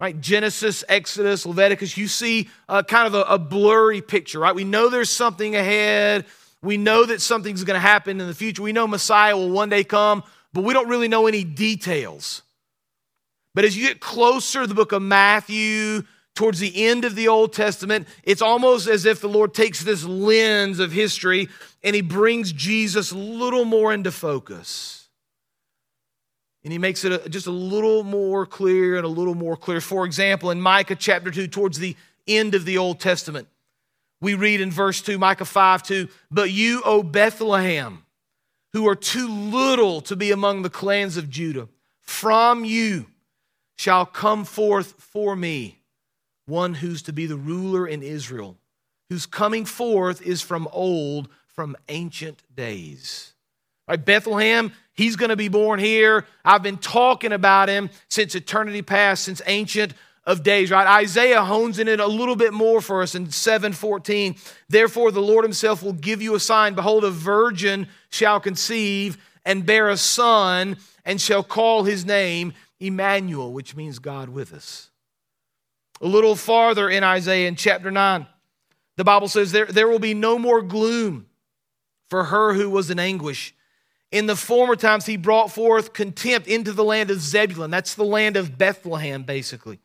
right, 0.00 0.18
Genesis, 0.20 0.84
Exodus, 0.88 1.46
Leviticus, 1.46 1.96
you 1.96 2.08
see 2.08 2.48
uh, 2.68 2.82
kind 2.82 3.06
of 3.06 3.14
a, 3.14 3.22
a 3.22 3.38
blurry 3.38 4.00
picture, 4.00 4.38
right? 4.38 4.54
We 4.54 4.64
know 4.64 4.88
there's 4.88 5.10
something 5.10 5.54
ahead. 5.54 6.26
We 6.62 6.76
know 6.76 7.04
that 7.04 7.20
something's 7.20 7.64
going 7.64 7.76
to 7.76 7.80
happen 7.80 8.20
in 8.20 8.26
the 8.26 8.34
future. 8.34 8.62
We 8.62 8.72
know 8.72 8.86
Messiah 8.86 9.36
will 9.36 9.50
one 9.50 9.68
day 9.68 9.82
come, 9.82 10.22
but 10.52 10.64
we 10.64 10.72
don't 10.72 10.88
really 10.88 11.08
know 11.08 11.26
any 11.26 11.44
details. 11.44 12.42
But 13.54 13.64
as 13.64 13.76
you 13.76 13.86
get 13.86 14.00
closer 14.00 14.62
to 14.62 14.66
the 14.66 14.74
book 14.74 14.92
of 14.92 15.02
Matthew, 15.02 16.02
towards 16.34 16.58
the 16.58 16.86
end 16.86 17.04
of 17.04 17.14
the 17.14 17.28
Old 17.28 17.52
Testament, 17.52 18.08
it's 18.22 18.42
almost 18.42 18.88
as 18.88 19.04
if 19.04 19.20
the 19.20 19.28
Lord 19.28 19.54
takes 19.54 19.82
this 19.82 20.04
lens 20.04 20.78
of 20.78 20.92
history 20.92 21.48
and 21.82 21.94
he 21.94 22.02
brings 22.02 22.52
Jesus 22.52 23.10
a 23.10 23.18
little 23.18 23.64
more 23.64 23.92
into 23.92 24.10
focus. 24.10 25.08
And 26.64 26.72
he 26.72 26.78
makes 26.78 27.04
it 27.04 27.30
just 27.30 27.48
a 27.48 27.52
little 27.52 28.04
more 28.04 28.46
clear 28.46 28.96
and 28.96 29.04
a 29.04 29.08
little 29.08 29.34
more 29.34 29.56
clear. 29.56 29.80
For 29.80 30.06
example, 30.06 30.50
in 30.50 30.60
Micah 30.60 30.94
chapter 30.94 31.30
2, 31.30 31.48
towards 31.48 31.78
the 31.78 31.96
end 32.26 32.54
of 32.54 32.64
the 32.64 32.78
Old 32.78 33.00
Testament, 33.00 33.48
we 34.20 34.34
read 34.34 34.60
in 34.60 34.70
verse 34.70 35.02
2, 35.02 35.18
Micah 35.18 35.44
5 35.44 35.82
2, 35.82 36.08
But 36.30 36.52
you, 36.52 36.80
O 36.84 37.02
Bethlehem, 37.02 38.04
who 38.72 38.88
are 38.88 38.96
too 38.96 39.28
little 39.28 40.00
to 40.02 40.16
be 40.16 40.30
among 40.30 40.62
the 40.62 40.70
clans 40.70 41.16
of 41.16 41.30
Judah, 41.30 41.68
from 42.00 42.64
you 42.64 43.06
shall 43.76 44.06
come 44.06 44.44
forth 44.44 44.94
for 44.98 45.36
me 45.36 45.80
one 46.46 46.74
who's 46.74 47.02
to 47.02 47.12
be 47.12 47.26
the 47.26 47.36
ruler 47.36 47.86
in 47.86 48.02
Israel, 48.02 48.56
whose 49.08 49.26
coming 49.26 49.64
forth 49.64 50.22
is 50.22 50.42
from 50.42 50.68
old, 50.72 51.28
from 51.46 51.76
ancient 51.88 52.42
days. 52.54 53.34
Right, 53.88 54.02
Bethlehem, 54.02 54.72
he's 54.94 55.16
going 55.16 55.30
to 55.30 55.36
be 55.36 55.48
born 55.48 55.78
here. 55.78 56.26
I've 56.44 56.62
been 56.62 56.78
talking 56.78 57.32
about 57.32 57.68
him 57.68 57.90
since 58.08 58.34
eternity 58.34 58.82
past, 58.82 59.24
since 59.24 59.42
ancient 59.46 59.94
of 60.24 60.42
days, 60.42 60.70
right? 60.70 60.86
Isaiah 61.00 61.42
hones 61.42 61.78
in 61.78 61.88
it 61.88 62.00
a 62.00 62.06
little 62.06 62.36
bit 62.36 62.52
more 62.52 62.80
for 62.80 63.02
us 63.02 63.14
in 63.14 63.30
714. 63.30 64.36
Therefore, 64.68 65.10
the 65.10 65.20
Lord 65.20 65.44
himself 65.44 65.82
will 65.82 65.92
give 65.92 66.22
you 66.22 66.34
a 66.34 66.40
sign. 66.40 66.74
Behold, 66.74 67.04
a 67.04 67.10
virgin 67.10 67.88
shall 68.10 68.38
conceive 68.38 69.18
and 69.44 69.66
bear 69.66 69.88
a 69.88 69.96
son, 69.96 70.76
and 71.04 71.20
shall 71.20 71.42
call 71.42 71.82
his 71.82 72.06
name 72.06 72.52
Emmanuel, 72.78 73.52
which 73.52 73.74
means 73.74 73.98
God 73.98 74.28
with 74.28 74.52
us. 74.52 74.90
A 76.00 76.06
little 76.06 76.36
farther 76.36 76.88
in 76.88 77.02
Isaiah 77.02 77.48
in 77.48 77.56
chapter 77.56 77.90
9, 77.90 78.26
the 78.96 79.04
Bible 79.04 79.26
says, 79.28 79.50
There, 79.50 79.66
there 79.66 79.88
will 79.88 79.98
be 79.98 80.14
no 80.14 80.38
more 80.38 80.62
gloom 80.62 81.26
for 82.08 82.24
her 82.24 82.54
who 82.54 82.70
was 82.70 82.90
in 82.90 82.98
anguish. 82.98 83.54
In 84.12 84.26
the 84.26 84.36
former 84.36 84.76
times, 84.76 85.06
he 85.06 85.16
brought 85.16 85.50
forth 85.50 85.92
contempt 85.92 86.46
into 86.46 86.72
the 86.72 86.84
land 86.84 87.10
of 87.10 87.20
Zebulun. 87.20 87.70
That's 87.70 87.94
the 87.94 88.04
land 88.04 88.36
of 88.36 88.58
Bethlehem, 88.58 89.22
basically. 89.22 89.80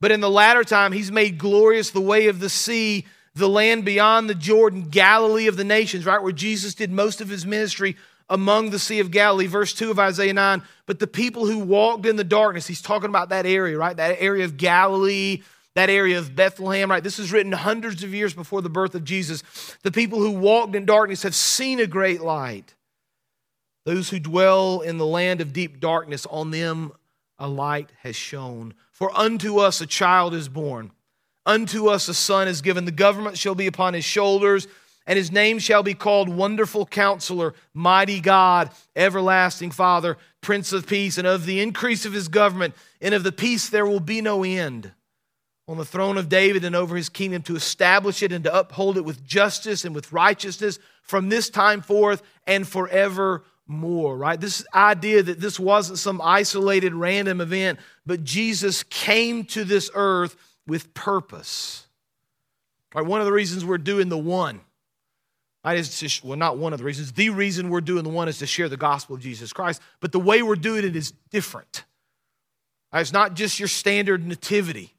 But 0.00 0.10
in 0.10 0.20
the 0.20 0.30
latter 0.30 0.64
time, 0.64 0.92
he's 0.92 1.12
made 1.12 1.38
glorious 1.38 1.90
the 1.90 2.00
way 2.00 2.28
of 2.28 2.40
the 2.40 2.48
sea, 2.48 3.06
the 3.34 3.48
land 3.48 3.84
beyond 3.84 4.28
the 4.28 4.34
Jordan, 4.34 4.88
Galilee 4.88 5.46
of 5.46 5.56
the 5.56 5.64
nations, 5.64 6.06
right? 6.06 6.22
Where 6.22 6.32
Jesus 6.32 6.74
did 6.74 6.90
most 6.90 7.20
of 7.20 7.28
his 7.28 7.44
ministry 7.44 7.96
among 8.28 8.70
the 8.70 8.78
Sea 8.78 9.00
of 9.00 9.10
Galilee. 9.10 9.46
Verse 9.46 9.74
2 9.74 9.90
of 9.90 9.98
Isaiah 9.98 10.32
9. 10.32 10.62
But 10.86 11.00
the 11.00 11.06
people 11.06 11.46
who 11.46 11.58
walked 11.58 12.06
in 12.06 12.16
the 12.16 12.24
darkness, 12.24 12.66
he's 12.66 12.80
talking 12.80 13.10
about 13.10 13.28
that 13.28 13.44
area, 13.44 13.76
right? 13.76 13.96
That 13.96 14.16
area 14.20 14.44
of 14.44 14.56
Galilee, 14.56 15.42
that 15.74 15.90
area 15.90 16.18
of 16.18 16.34
Bethlehem, 16.34 16.90
right? 16.90 17.02
This 17.02 17.18
is 17.18 17.32
written 17.32 17.52
hundreds 17.52 18.02
of 18.02 18.14
years 18.14 18.32
before 18.32 18.62
the 18.62 18.70
birth 18.70 18.94
of 18.94 19.04
Jesus. 19.04 19.42
The 19.82 19.92
people 19.92 20.18
who 20.20 20.30
walked 20.30 20.74
in 20.74 20.86
darkness 20.86 21.22
have 21.24 21.34
seen 21.34 21.78
a 21.78 21.86
great 21.86 22.20
light. 22.20 22.74
Those 23.84 24.10
who 24.10 24.20
dwell 24.20 24.80
in 24.80 24.98
the 24.98 25.06
land 25.06 25.40
of 25.40 25.52
deep 25.52 25.80
darkness, 25.80 26.26
on 26.26 26.50
them 26.50 26.92
a 27.38 27.48
light 27.48 27.90
has 28.02 28.14
shone. 28.14 28.74
For 29.00 29.10
unto 29.18 29.58
us 29.58 29.80
a 29.80 29.86
child 29.86 30.34
is 30.34 30.48
born, 30.48 30.92
unto 31.44 31.88
us 31.88 32.06
a 32.06 32.14
son 32.14 32.46
is 32.46 32.62
given. 32.62 32.84
The 32.84 32.92
government 32.92 33.36
shall 33.36 33.56
be 33.56 33.66
upon 33.66 33.94
his 33.94 34.04
shoulders 34.04 34.68
and 35.10 35.16
his 35.16 35.32
name 35.32 35.58
shall 35.58 35.82
be 35.82 35.94
called 35.94 36.28
Wonderful 36.28 36.86
Counselor, 36.86 37.54
Mighty 37.74 38.20
God, 38.20 38.70
Everlasting 38.94 39.72
Father, 39.72 40.16
Prince 40.40 40.72
of 40.72 40.86
Peace, 40.86 41.18
and 41.18 41.26
of 41.26 41.46
the 41.46 41.60
increase 41.60 42.06
of 42.06 42.12
his 42.12 42.28
government 42.28 42.74
and 43.00 43.12
of 43.12 43.24
the 43.24 43.32
peace 43.32 43.68
there 43.68 43.86
will 43.86 43.98
be 43.98 44.20
no 44.20 44.44
end. 44.44 44.92
On 45.66 45.76
the 45.76 45.84
throne 45.84 46.16
of 46.16 46.28
David 46.28 46.64
and 46.64 46.76
over 46.76 46.94
his 46.94 47.08
kingdom 47.08 47.42
to 47.42 47.56
establish 47.56 48.22
it 48.22 48.30
and 48.30 48.44
to 48.44 48.56
uphold 48.56 48.96
it 48.96 49.04
with 49.04 49.24
justice 49.24 49.84
and 49.84 49.96
with 49.96 50.12
righteousness 50.12 50.78
from 51.02 51.28
this 51.28 51.50
time 51.50 51.80
forth 51.80 52.22
and 52.46 52.68
forevermore. 53.70 54.16
Right? 54.16 54.40
This 54.40 54.64
idea 54.74 55.22
that 55.22 55.40
this 55.40 55.58
wasn't 55.58 55.98
some 55.98 56.20
isolated 56.22 56.94
random 56.94 57.40
event, 57.40 57.78
but 58.04 58.24
Jesus 58.24 58.82
came 58.82 59.44
to 59.46 59.64
this 59.64 59.90
earth 59.94 60.36
with 60.66 60.92
purpose. 60.94 61.86
Right, 62.94 63.06
one 63.06 63.20
of 63.20 63.26
the 63.26 63.32
reasons 63.32 63.64
we're 63.64 63.78
doing 63.78 64.08
the 64.08 64.18
one 64.18 64.60
Right, 65.62 65.76
is 65.76 65.98
to, 65.98 66.26
well, 66.26 66.38
not 66.38 66.56
one 66.56 66.72
of 66.72 66.78
the 66.78 66.86
reasons. 66.86 67.12
The 67.12 67.28
reason 67.28 67.68
we're 67.68 67.82
doing 67.82 68.02
the 68.02 68.08
one 68.08 68.28
is 68.28 68.38
to 68.38 68.46
share 68.46 68.70
the 68.70 68.78
gospel 68.78 69.16
of 69.16 69.20
Jesus 69.20 69.52
Christ. 69.52 69.82
But 70.00 70.10
the 70.10 70.18
way 70.18 70.42
we're 70.42 70.56
doing 70.56 70.86
it 70.86 70.96
is 70.96 71.12
different. 71.30 71.84
Right, 72.90 73.00
it's 73.00 73.12
not 73.12 73.34
just 73.34 73.58
your 73.58 73.68
standard 73.68 74.26
nativity. 74.26 74.94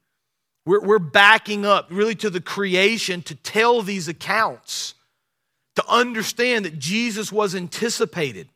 We're, 0.67 0.81
we're 0.81 0.99
backing 0.99 1.65
up 1.65 1.87
really 1.89 2.13
to 2.13 2.29
the 2.29 2.41
creation 2.41 3.23
to 3.23 3.33
tell 3.33 3.81
these 3.81 4.07
accounts, 4.07 4.93
to 5.77 5.83
understand 5.87 6.65
that 6.65 6.77
Jesus 6.77 7.31
was 7.31 7.55
anticipated. 7.55 8.47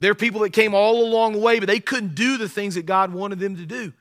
There 0.00 0.10
are 0.10 0.16
people 0.16 0.40
that 0.40 0.52
came 0.52 0.74
all 0.74 1.04
along 1.04 1.34
the 1.34 1.38
way, 1.38 1.58
but 1.58 1.66
they 1.66 1.80
couldn't 1.80 2.14
do 2.14 2.36
the 2.36 2.48
things 2.48 2.74
that 2.74 2.86
God 2.86 3.12
wanted 3.12 3.38
them 3.38 3.56
to 3.56 3.66
do. 3.66 3.92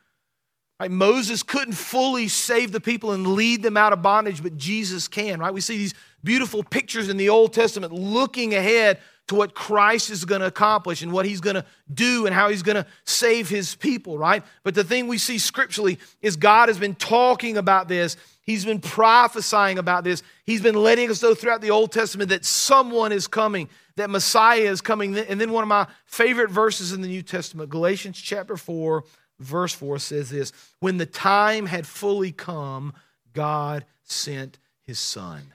Right? 0.79 0.89
Moses 0.89 1.43
couldn't 1.43 1.73
fully 1.73 2.29
save 2.29 2.71
the 2.71 2.79
people 2.79 3.11
and 3.11 3.27
lead 3.27 3.61
them 3.63 3.75
out 3.75 3.91
of 3.91 4.01
bondage, 4.01 4.41
but 4.41 4.55
Jesus 4.55 5.09
can, 5.09 5.39
right? 5.39 5.53
We 5.53 5.61
see 5.61 5.77
these 5.77 5.93
beautiful 6.23 6.63
pictures 6.63 7.09
in 7.09 7.17
the 7.17 7.29
Old 7.29 7.51
Testament 7.53 7.91
looking 7.91 8.55
ahead 8.55 8.99
to 9.27 9.35
what 9.35 9.53
Christ 9.53 10.09
is 10.09 10.25
going 10.25 10.41
to 10.41 10.47
accomplish 10.47 11.03
and 11.03 11.11
what 11.11 11.25
he's 11.25 11.41
going 11.41 11.55
to 11.55 11.65
do 11.93 12.25
and 12.25 12.33
how 12.33 12.49
he's 12.49 12.63
going 12.63 12.77
to 12.77 12.85
save 13.03 13.47
his 13.47 13.75
people, 13.75 14.17
right? 14.17 14.43
But 14.63 14.73
the 14.73 14.83
thing 14.83 15.07
we 15.07 15.19
see 15.19 15.37
scripturally 15.37 15.99
is 16.21 16.35
God 16.35 16.67
has 16.67 16.79
been 16.79 16.95
talking 16.95 17.57
about 17.57 17.87
this. 17.87 18.17
He's 18.41 18.65
been 18.65 18.79
prophesying 18.79 19.77
about 19.77 20.03
this. 20.03 20.23
He's 20.45 20.61
been 20.61 20.75
letting 20.75 21.11
us 21.11 21.21
know 21.21 21.35
throughout 21.35 21.61
the 21.61 21.69
Old 21.69 21.91
Testament 21.91 22.29
that 22.29 22.43
someone 22.43 23.11
is 23.11 23.27
coming, 23.27 23.69
that 23.99 24.09
Messiah 24.09 24.61
is 24.61 24.81
coming. 24.81 25.17
And 25.17 25.39
then 25.39 25.51
one 25.51 25.63
of 25.63 25.67
my 25.67 25.87
favorite 26.05 26.49
verses 26.49 26.91
in 26.91 27.01
the 27.01 27.07
New 27.07 27.21
Testament, 27.21 27.69
Galatians 27.69 28.19
chapter 28.19 28.57
4, 28.57 29.03
verse 29.39 29.73
4 29.73 29.99
says 29.99 30.29
this 30.29 30.51
When 30.79 30.97
the 30.97 31.05
time 31.05 31.65
had 31.65 31.87
fully 31.87 32.31
come, 32.31 32.93
God 33.33 33.85
sent 34.03 34.57
his 34.83 34.99
son 34.99 35.53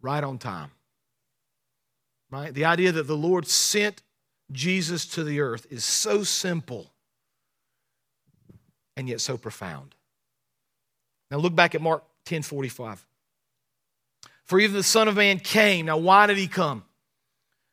right 0.00 0.22
on 0.24 0.38
time. 0.38 0.70
Right? 2.30 2.52
The 2.52 2.64
idea 2.64 2.92
that 2.92 3.06
the 3.06 3.16
Lord 3.16 3.46
sent 3.46 4.02
Jesus 4.50 5.06
to 5.06 5.24
the 5.24 5.40
earth 5.40 5.66
is 5.70 5.84
so 5.84 6.24
simple 6.24 6.92
and 8.96 9.08
yet 9.08 9.20
so 9.20 9.36
profound. 9.36 9.94
Now 11.30 11.38
look 11.38 11.54
back 11.54 11.74
at 11.74 11.80
Mark 11.80 12.04
10 12.26 12.42
45. 12.42 13.04
For 14.52 14.60
even 14.60 14.76
the 14.76 14.82
Son 14.82 15.08
of 15.08 15.16
Man 15.16 15.38
came. 15.38 15.86
Now, 15.86 15.96
why 15.96 16.26
did 16.26 16.36
he 16.36 16.46
come? 16.46 16.84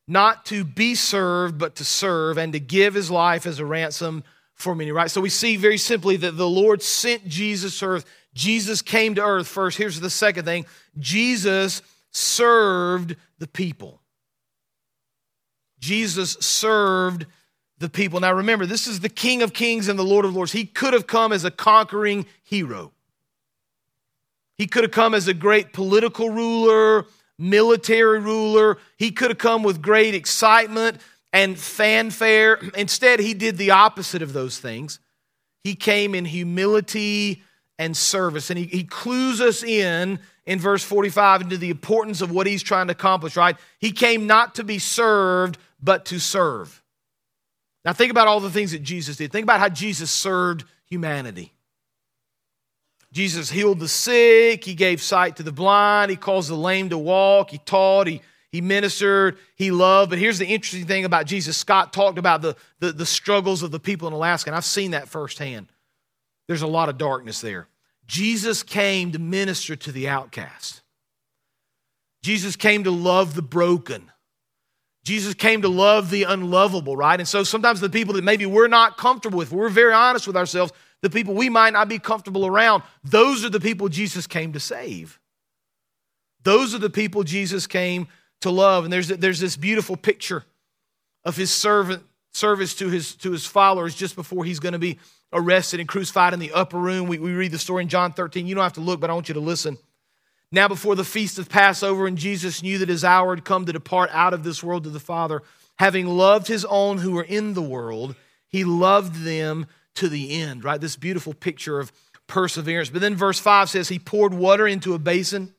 Not 0.07 0.45
to 0.45 0.63
be 0.63 0.95
served, 0.95 1.57
but 1.57 1.75
to 1.75 1.83
serve 1.83 2.37
and 2.37 2.53
to 2.53 2.59
give 2.61 2.93
his 2.93 3.11
life 3.11 3.45
as 3.45 3.59
a 3.59 3.65
ransom 3.65 4.23
for 4.53 4.73
many, 4.73 4.93
right? 4.93 5.11
So 5.11 5.19
we 5.19 5.27
see 5.27 5.57
very 5.57 5.77
simply 5.77 6.15
that 6.15 6.37
the 6.37 6.47
Lord 6.47 6.81
sent 6.81 7.27
Jesus 7.27 7.77
to 7.79 7.85
earth. 7.85 8.05
Jesus 8.33 8.81
came 8.81 9.13
to 9.15 9.21
earth 9.21 9.45
first. 9.45 9.77
Here's 9.77 9.99
the 9.99 10.09
second 10.09 10.45
thing 10.45 10.65
Jesus 10.97 11.81
served 12.11 13.17
the 13.39 13.47
people. 13.47 13.99
Jesus 15.81 16.37
served 16.39 17.25
the 17.79 17.89
people. 17.89 18.21
Now 18.21 18.31
remember, 18.31 18.65
this 18.65 18.87
is 18.87 19.01
the 19.01 19.09
King 19.09 19.41
of 19.41 19.51
Kings 19.51 19.89
and 19.89 19.99
the 19.99 20.03
Lord 20.03 20.23
of 20.23 20.33
Lords. 20.33 20.53
He 20.53 20.63
could 20.63 20.93
have 20.93 21.07
come 21.07 21.33
as 21.33 21.43
a 21.43 21.51
conquering 21.51 22.25
hero. 22.41 22.93
He 24.59 24.67
could 24.67 24.83
have 24.83 24.91
come 24.91 25.15
as 25.15 25.29
a 25.29 25.33
great 25.33 25.71
political 25.71 26.29
ruler, 26.29 27.05
military 27.39 28.19
ruler. 28.19 28.77
He 28.97 29.09
could 29.09 29.31
have 29.31 29.37
come 29.37 29.63
with 29.63 29.81
great 29.81 30.13
excitement 30.13 30.97
and 31.31 31.57
fanfare. 31.57 32.59
Instead, 32.75 33.21
he 33.21 33.33
did 33.33 33.57
the 33.57 33.71
opposite 33.71 34.21
of 34.21 34.33
those 34.33 34.59
things. 34.59 34.99
He 35.63 35.75
came 35.75 36.13
in 36.13 36.25
humility 36.25 37.41
and 37.77 37.95
service. 37.95 38.49
And 38.49 38.59
he, 38.59 38.65
he 38.65 38.83
clues 38.83 39.39
us 39.39 39.63
in 39.63 40.19
in 40.45 40.59
verse 40.59 40.83
45 40.83 41.41
into 41.43 41.57
the 41.57 41.69
importance 41.69 42.19
of 42.19 42.29
what 42.29 42.45
he's 42.45 42.61
trying 42.61 42.87
to 42.87 42.91
accomplish, 42.91 43.37
right? 43.37 43.55
He 43.79 43.93
came 43.93 44.27
not 44.27 44.55
to 44.55 44.65
be 44.65 44.77
served, 44.77 45.57
but 45.81 46.03
to 46.07 46.19
serve. 46.19 46.83
Now, 47.85 47.93
think 47.93 48.11
about 48.11 48.27
all 48.27 48.41
the 48.41 48.51
things 48.51 48.73
that 48.73 48.83
Jesus 48.83 49.15
did. 49.15 49.31
Think 49.31 49.43
about 49.43 49.61
how 49.61 49.69
Jesus 49.69 50.11
served 50.11 50.65
humanity. 50.85 51.53
Jesus 53.11 53.49
healed 53.49 53.79
the 53.79 53.87
sick, 53.87 54.63
he 54.63 54.75
gave 54.75 55.01
sight 55.01 55.35
to 55.37 55.43
the 55.43 55.51
blind, 55.51 56.11
he 56.11 56.17
caused 56.17 56.49
the 56.49 56.55
lame 56.55 56.89
to 56.89 56.97
walk, 56.97 57.49
he 57.49 57.57
taught, 57.57 58.07
he, 58.07 58.21
He 58.51 58.61
ministered, 58.61 59.37
he 59.55 59.71
loved. 59.71 60.09
But 60.09 60.19
here's 60.19 60.39
the 60.39 60.45
interesting 60.47 60.85
thing 60.85 61.05
about 61.05 61.27
Jesus. 61.27 61.55
Scott 61.55 61.93
talked 61.93 62.17
about 62.17 62.41
the, 62.41 62.55
the, 62.79 62.91
the 62.91 63.05
struggles 63.05 63.63
of 63.63 63.71
the 63.71 63.79
people 63.79 64.07
in 64.07 64.13
Alaska, 64.13 64.49
and 64.49 64.55
I've 64.55 64.65
seen 64.65 64.91
that 64.91 65.07
firsthand. 65.07 65.67
There's 66.47 66.63
a 66.63 66.67
lot 66.67 66.89
of 66.89 66.97
darkness 66.97 67.41
there. 67.41 67.67
Jesus 68.07 68.63
came 68.63 69.11
to 69.11 69.19
minister 69.19 69.75
to 69.75 69.91
the 69.91 70.09
outcast. 70.09 70.81
Jesus 72.23 72.55
came 72.55 72.83
to 72.85 72.91
love 72.91 73.35
the 73.35 73.43
broken. 73.43 74.11
Jesus 75.03 75.35
came 75.35 75.61
to 75.61 75.69
love 75.69 76.09
the 76.09 76.23
unlovable, 76.23 76.97
right? 76.97 77.19
And 77.19 77.27
so 77.27 77.43
sometimes 77.43 77.79
the 77.79 77.89
people 77.89 78.15
that 78.15 78.23
maybe 78.23 78.47
we're 78.47 78.67
not 78.67 78.97
comfortable 78.97 79.37
with, 79.37 79.51
we're 79.51 79.69
very 79.69 79.93
honest 79.93 80.25
with 80.25 80.35
ourselves, 80.35 80.73
the 81.01 81.09
people 81.09 81.33
we 81.33 81.49
might 81.49 81.73
not 81.73 81.87
be 81.87 81.99
comfortable 81.99 82.45
around, 82.45 82.83
those 83.03 83.45
are 83.45 83.49
the 83.49 83.59
people 83.59 83.89
Jesus 83.89 84.27
came 84.27 84.53
to 84.53 84.59
save. 84.59 85.19
Those 86.43 86.73
are 86.73 86.79
the 86.79 86.89
people 86.89 87.23
Jesus 87.23 87.67
came 87.67 88.07
to 88.41 88.49
love. 88.49 88.83
And 88.83 88.93
there's, 88.93 89.07
there's 89.07 89.39
this 89.39 89.57
beautiful 89.57 89.97
picture 89.97 90.45
of 91.23 91.35
his 91.35 91.51
servant 91.51 92.03
service 92.31 92.75
to 92.75 92.89
his, 92.89 93.15
to 93.15 93.31
his 93.31 93.45
followers 93.45 93.95
just 93.95 94.15
before 94.15 94.45
he's 94.45 94.59
going 94.59 94.73
to 94.73 94.79
be 94.79 94.99
arrested 95.33 95.79
and 95.79 95.89
crucified 95.89 96.33
in 96.33 96.39
the 96.39 96.51
upper 96.53 96.77
room. 96.77 97.07
We, 97.07 97.19
we 97.19 97.31
read 97.33 97.51
the 97.51 97.59
story 97.59 97.83
in 97.83 97.89
John 97.89 98.13
13. 98.13 98.47
You 98.47 98.55
don't 98.55 98.63
have 98.63 98.73
to 98.73 98.81
look, 98.81 98.99
but 98.99 99.09
I 99.09 99.13
want 99.13 99.27
you 99.27 99.33
to 99.35 99.39
listen. 99.39 99.77
Now, 100.51 100.67
before 100.67 100.95
the 100.95 101.03
feast 101.03 101.37
of 101.37 101.49
Passover, 101.49 102.07
and 102.07 102.17
Jesus 102.17 102.63
knew 102.63 102.79
that 102.79 102.89
his 102.89 103.03
hour 103.03 103.35
had 103.35 103.45
come 103.45 103.65
to 103.65 103.73
depart 103.73 104.09
out 104.11 104.33
of 104.33 104.43
this 104.43 104.63
world 104.63 104.83
to 104.85 104.89
the 104.89 104.99
Father, 104.99 105.43
having 105.77 106.07
loved 106.07 106.47
his 106.47 106.65
own 106.65 106.97
who 106.97 107.11
were 107.11 107.23
in 107.23 107.53
the 107.53 107.61
world, 107.61 108.15
he 108.47 108.63
loved 108.63 109.23
them 109.23 109.67
to 109.95 110.09
the 110.09 110.41
end, 110.41 110.63
right? 110.63 110.79
This 110.79 110.95
beautiful 110.95 111.33
picture 111.33 111.79
of 111.79 111.91
perseverance. 112.27 112.89
But 112.89 113.01
then 113.01 113.15
verse 113.15 113.39
5 113.39 113.69
says, 113.69 113.89
He 113.89 113.99
poured 113.99 114.33
water 114.33 114.67
into 114.67 114.93
a 114.93 114.99
basin. 114.99 115.53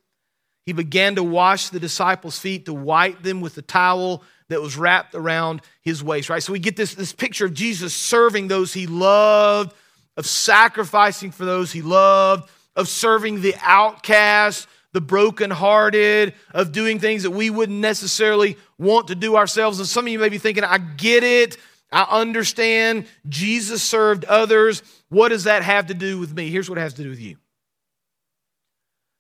He 0.67 0.73
began 0.73 1.17
to 1.17 1.23
wash 1.23 1.71
the 1.71 1.81
disciples' 1.81 2.39
feet, 2.39 2.67
to 2.67 2.73
wipe 2.73 3.23
them 3.23 3.41
with 3.41 3.55
the 3.55 3.63
towel 3.63 4.23
that 4.49 4.61
was 4.61 4.77
wrapped 4.77 5.15
around 5.15 5.63
his 5.83 6.03
waist, 6.03 6.29
right? 6.29 6.43
So 6.43 6.53
we 6.53 6.59
get 6.59 6.77
this, 6.77 6.95
this 6.95 7.13
picture 7.13 7.47
of 7.47 7.55
Jesus 7.55 7.95
serving 7.95 8.49
those 8.49 8.73
he 8.73 8.87
loved, 8.87 9.75
of 10.17 10.27
sacrificing 10.27 11.31
for 11.31 11.45
those 11.45 11.73
he 11.73 11.83
loved, 11.83 12.51
of 12.77 12.89
serving 12.89 13.41
the 13.41 13.55
outcast, 13.63 14.69
the 14.93 15.01
brokenhearted, 15.01 16.35
of 16.53 16.73
doing 16.73 16.99
things 16.99 17.23
that 17.23 17.31
we 17.31 17.49
wouldn't 17.49 17.79
necessarily 17.79 18.57
want 18.77 19.09
to 19.09 19.15
do 19.15 19.37
ourselves. 19.37 19.79
And 19.79 19.89
some 19.89 20.07
of 20.07 20.13
you 20.13 20.19
may 20.19 20.29
be 20.29 20.39
thinking, 20.39 20.65
I 20.65 20.79
get 20.79 21.23
it. 21.23 21.57
I 21.93 22.03
understand. 22.03 23.07
Jesus 23.29 23.83
served 23.83 24.25
others. 24.27 24.83
What 25.09 25.31
does 25.31 25.45
that 25.45 25.63
have 25.63 25.89
to 25.89 25.95
do 25.95 26.19
with 26.19 26.35
me? 26.35 26.51
Here's 26.51 26.69
what 26.69 26.79
it 26.79 26.83
has 26.83 26.95
to 26.95 27.03
do 27.03 27.11
with 27.11 27.21
you. 27.21 27.37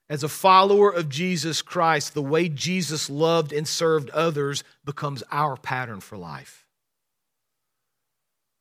As 0.08 0.24
a 0.24 0.28
follower 0.28 0.90
of 0.90 1.08
Jesus 1.08 1.62
Christ, 1.62 2.14
the 2.14 2.22
way 2.22 2.48
Jesus 2.48 3.08
loved 3.08 3.52
and 3.52 3.66
served 3.66 4.10
others 4.10 4.64
becomes 4.84 5.22
our 5.30 5.56
pattern 5.56 6.00
for 6.00 6.16
life. 6.16 6.66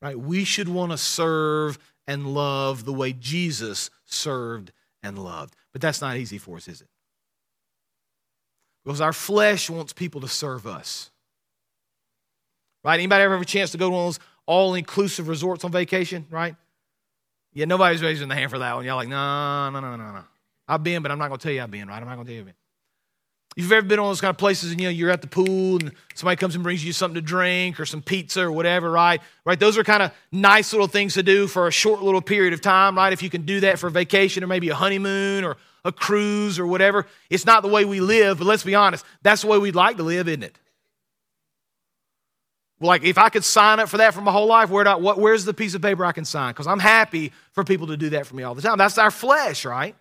Right? 0.02 0.18
We 0.18 0.44
should 0.44 0.70
want 0.70 0.92
to 0.92 0.98
serve 0.98 1.78
and 2.08 2.34
love 2.34 2.86
the 2.86 2.94
way 2.94 3.14
Jesus 3.14 3.90
served 4.06 4.72
and 5.04 5.18
loved. 5.18 5.56
But 5.72 5.82
that's 5.82 6.02
not 6.02 6.18
easy 6.18 6.38
for 6.38 6.58
us, 6.58 6.68
is 6.68 6.82
it? 6.82 6.88
Because 8.86 9.02
our 9.02 9.14
flesh 9.14 9.70
wants 9.70 9.94
people 9.94 10.22
to 10.22 10.28
serve 10.28 10.66
us. 10.66 11.12
Right? 12.84 12.96
Anybody 12.96 13.24
ever 13.24 13.34
have 13.34 13.42
a 13.42 13.46
chance 13.46 13.72
to 13.72 13.78
go 13.78 13.90
to 13.90 13.92
one 13.92 14.02
of 14.02 14.08
those 14.08 14.20
all-inclusive 14.46 15.28
resorts 15.28 15.64
on 15.64 15.72
vacation, 15.72 16.26
right? 16.30 16.56
Yeah, 17.54 17.66
nobody's 17.66 18.02
raising 18.02 18.28
the 18.30 18.36
hand 18.36 18.52
for 18.52 18.60
that 18.60 18.76
one. 18.76 18.86
Y'all 18.86 18.96
like, 18.96 19.10
no, 19.10 19.70
no, 19.70 19.80
no, 19.80 19.96
no, 19.96 20.12
no. 20.12 20.24
I've 20.68 20.84
been, 20.84 21.02
but 21.02 21.12
I'm 21.12 21.20
not 21.20 21.28
going 21.28 21.40
to 21.40 21.44
tell 21.44 21.52
you 21.52 21.62
I've 21.62 21.72
been, 21.72 21.88
right? 21.88 22.02
I'm 22.02 22.08
not 22.08 22.16
going 22.16 22.28
to 22.28 22.32
tell 22.32 22.36
you 22.36 22.42
I've 22.42 22.46
been. 22.48 22.56
You've 23.56 23.72
ever 23.72 23.86
been 23.86 24.00
on 24.00 24.08
those 24.08 24.22
kind 24.22 24.30
of 24.30 24.38
places 24.38 24.72
and 24.72 24.80
you 24.80 24.88
know 24.88 24.92
you're 24.92 25.10
at 25.10 25.22
the 25.22 25.28
pool 25.28 25.80
and 25.80 25.92
somebody 26.14 26.38
comes 26.38 26.56
and 26.56 26.64
brings 26.64 26.86
you 26.86 26.94
something 26.94 27.16
to 27.16 27.22
drink 27.22 27.80
or 27.80 27.86
some 27.86 28.02
pizza 28.02 28.42
or 28.42 28.52
whatever, 28.52 28.90
right? 28.90 29.22
Right? 29.44 29.60
Those 29.60 29.78
are 29.78 29.84
kind 29.84 30.04
of 30.04 30.14
nice 30.32 30.72
little 30.72 30.88
things 30.88 31.16
to 31.16 31.24
do 31.24 31.48
for 31.48 31.68
a 31.68 31.72
short 31.72 32.02
little 32.02 32.22
period 32.22 32.54
of 32.54 32.62
time, 32.62 32.96
right? 32.96 33.12
If 33.12 33.24
you 33.24 33.30
can 33.30 33.42
do 33.42 33.60
that 33.62 33.80
for 33.80 33.90
vacation 33.90 34.44
or 34.44 34.48
maybe 34.48 34.70
a 34.70 34.76
honeymoon 34.76 35.44
or 35.44 35.58
a 35.84 35.92
cruise 35.92 36.60
or 36.60 36.68
whatever. 36.68 37.06
It's 37.30 37.46
not 37.46 37.64
the 37.64 37.70
way 37.70 37.86
we 37.86 38.00
live, 38.00 38.38
but 38.38 38.46
let's 38.46 38.64
be 38.64 38.76
honest, 38.76 39.04
that's 39.24 39.42
the 39.42 39.48
way 39.48 39.58
we'd 39.58 39.76
like 39.76 39.98
to 39.98 40.04
live, 40.04 40.28
isn't 40.28 40.44
it? 40.44 40.56
Like 42.82 43.04
if 43.04 43.18
I 43.18 43.30
could 43.30 43.44
sign 43.44 43.80
up 43.80 43.90
for 43.90 43.98
that 43.98 44.14
for 44.14 44.22
my 44.22 44.32
whole 44.32 44.48
life, 44.48 44.70
where 44.70 44.86
what, 44.98 45.20
where's 45.20 45.44
the 45.46 45.54
piece 45.54 45.74
of 45.74 45.82
paper 45.82 46.06
I 46.06 46.14
can 46.14 46.26
sign? 46.26 46.52
Because 46.52 46.68
I'm 46.68 46.80
happy 46.80 47.34
for 47.52 47.64
people 47.64 47.88
to 47.88 47.98
do 47.98 48.10
that 48.12 48.26
for 48.26 48.36
me 48.36 48.44
all 48.44 48.56
the 48.56 48.62
time. 48.62 48.78
That's 48.78 48.98
our 48.98 49.12
flesh, 49.12 49.66
right? 49.66 49.96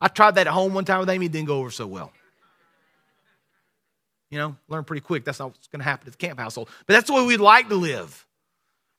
I 0.00 0.08
tried 0.08 0.34
that 0.36 0.46
at 0.46 0.52
home 0.52 0.74
one 0.74 0.84
time 0.84 1.00
with 1.00 1.10
Amy, 1.10 1.26
it 1.26 1.32
didn't 1.32 1.46
go 1.46 1.58
over 1.58 1.70
so 1.70 1.86
well. 1.86 2.12
You 4.30 4.38
know, 4.38 4.56
learn 4.68 4.84
pretty 4.84 5.00
quick. 5.00 5.24
That's 5.24 5.38
not 5.38 5.50
what's 5.50 5.68
going 5.68 5.80
to 5.80 5.84
happen 5.84 6.06
at 6.06 6.12
the 6.12 6.18
Camp 6.18 6.38
household. 6.38 6.68
But 6.86 6.94
that's 6.94 7.06
the 7.06 7.14
way 7.14 7.24
we'd 7.24 7.40
like 7.40 7.68
to 7.68 7.76
live. 7.76 8.26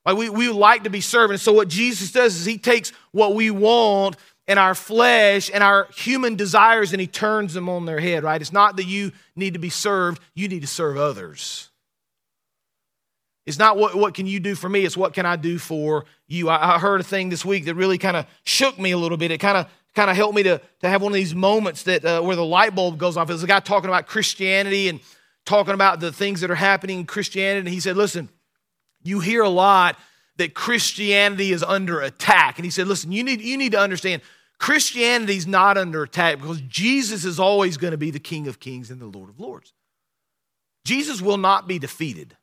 Like 0.05 0.17
we, 0.17 0.29
we 0.29 0.49
like 0.49 0.83
to 0.83 0.89
be 0.89 1.01
served. 1.01 1.31
And 1.31 1.41
so 1.41 1.53
what 1.53 1.67
Jesus 1.67 2.11
does 2.11 2.35
is 2.35 2.45
he 2.45 2.57
takes 2.57 2.91
what 3.11 3.35
we 3.35 3.51
want 3.51 4.15
and 4.47 4.57
our 4.57 4.73
flesh 4.73 5.51
and 5.53 5.63
our 5.63 5.87
human 5.93 6.35
desires 6.35 6.93
and 6.93 6.99
he 6.99 7.05
turns 7.05 7.53
them 7.53 7.69
on 7.69 7.85
their 7.85 7.99
head, 7.99 8.23
right? 8.23 8.41
It's 8.41 8.53
not 8.53 8.77
that 8.77 8.85
you 8.85 9.11
need 9.35 9.53
to 9.53 9.59
be 9.59 9.69
served, 9.69 10.19
you 10.33 10.47
need 10.47 10.61
to 10.61 10.67
serve 10.67 10.97
others. 10.97 11.68
It's 13.49 13.57
not 13.57 13.77
what, 13.77 13.95
what 13.95 14.13
can 14.13 14.27
you 14.27 14.39
do 14.39 14.53
for 14.53 14.69
me, 14.69 14.85
it's 14.85 14.95
what 14.95 15.13
can 15.13 15.25
I 15.25 15.35
do 15.35 15.57
for 15.57 16.05
you. 16.27 16.49
I, 16.49 16.75
I 16.75 16.79
heard 16.79 17.01
a 17.01 17.03
thing 17.03 17.29
this 17.29 17.43
week 17.43 17.65
that 17.65 17.73
really 17.73 17.97
kind 17.97 18.15
of 18.15 18.27
shook 18.43 18.77
me 18.77 18.91
a 18.91 18.97
little 18.97 19.17
bit. 19.17 19.31
It 19.31 19.39
kind 19.39 19.57
of 19.57 19.67
kind 19.95 20.07
of 20.07 20.15
helped 20.15 20.35
me 20.35 20.43
to, 20.43 20.61
to 20.81 20.87
have 20.87 21.01
one 21.01 21.11
of 21.11 21.15
these 21.15 21.33
moments 21.33 21.81
that 21.83 22.05
uh, 22.05 22.21
where 22.21 22.35
the 22.35 22.45
light 22.45 22.75
bulb 22.75 22.99
goes 22.99 23.17
off. 23.17 23.27
There's 23.27 23.41
a 23.41 23.47
guy 23.47 23.59
talking 23.59 23.89
about 23.89 24.05
Christianity 24.05 24.87
and 24.87 24.99
talking 25.45 25.73
about 25.73 25.99
the 25.99 26.13
things 26.13 26.41
that 26.41 26.51
are 26.51 26.55
happening 26.55 26.99
in 26.99 27.05
Christianity. 27.07 27.61
And 27.61 27.69
he 27.69 27.79
said, 27.79 27.97
Listen, 27.97 28.29
you 29.01 29.19
hear 29.19 29.41
a 29.41 29.49
lot 29.49 29.97
that 30.37 30.53
Christianity 30.53 31.51
is 31.51 31.63
under 31.63 32.01
attack. 32.01 32.59
And 32.59 32.65
he 32.65 32.71
said, 32.71 32.87
Listen, 32.87 33.11
you 33.11 33.23
need, 33.23 33.41
you 33.41 33.57
need 33.57 33.71
to 33.71 33.79
understand 33.79 34.21
Christianity 34.59 35.37
is 35.37 35.47
not 35.47 35.75
under 35.75 36.03
attack 36.03 36.39
because 36.39 36.61
Jesus 36.61 37.25
is 37.25 37.39
always 37.39 37.77
going 37.77 37.91
to 37.91 37.97
be 37.97 38.11
the 38.11 38.19
King 38.19 38.47
of 38.47 38.59
Kings 38.59 38.91
and 38.91 39.01
the 39.01 39.07
Lord 39.07 39.29
of 39.29 39.39
Lords. 39.39 39.73
Jesus 40.85 41.19
will 41.19 41.37
not 41.37 41.67
be 41.67 41.79
defeated. 41.79 42.37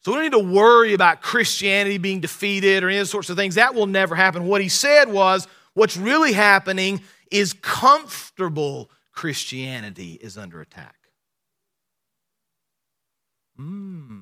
So 0.00 0.12
we 0.12 0.16
don't 0.16 0.24
need 0.24 0.48
to 0.48 0.52
worry 0.54 0.94
about 0.94 1.22
Christianity 1.22 1.98
being 1.98 2.20
defeated 2.20 2.84
or 2.84 2.88
any 2.88 3.04
sorts 3.04 3.30
of 3.30 3.36
things. 3.36 3.56
That 3.56 3.74
will 3.74 3.86
never 3.86 4.14
happen. 4.14 4.46
What 4.46 4.60
he 4.60 4.68
said 4.68 5.10
was 5.10 5.48
what's 5.74 5.96
really 5.96 6.32
happening 6.32 7.02
is 7.30 7.52
comfortable 7.52 8.90
Christianity 9.12 10.18
is 10.20 10.38
under 10.38 10.60
attack. 10.60 10.94
Hmm. 13.56 14.20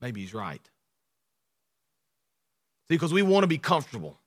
Maybe 0.00 0.20
he's 0.20 0.34
right. 0.34 0.60
Because 2.88 3.12
we 3.12 3.22
want 3.22 3.44
to 3.44 3.46
be 3.46 3.58
comfortable. 3.58 4.18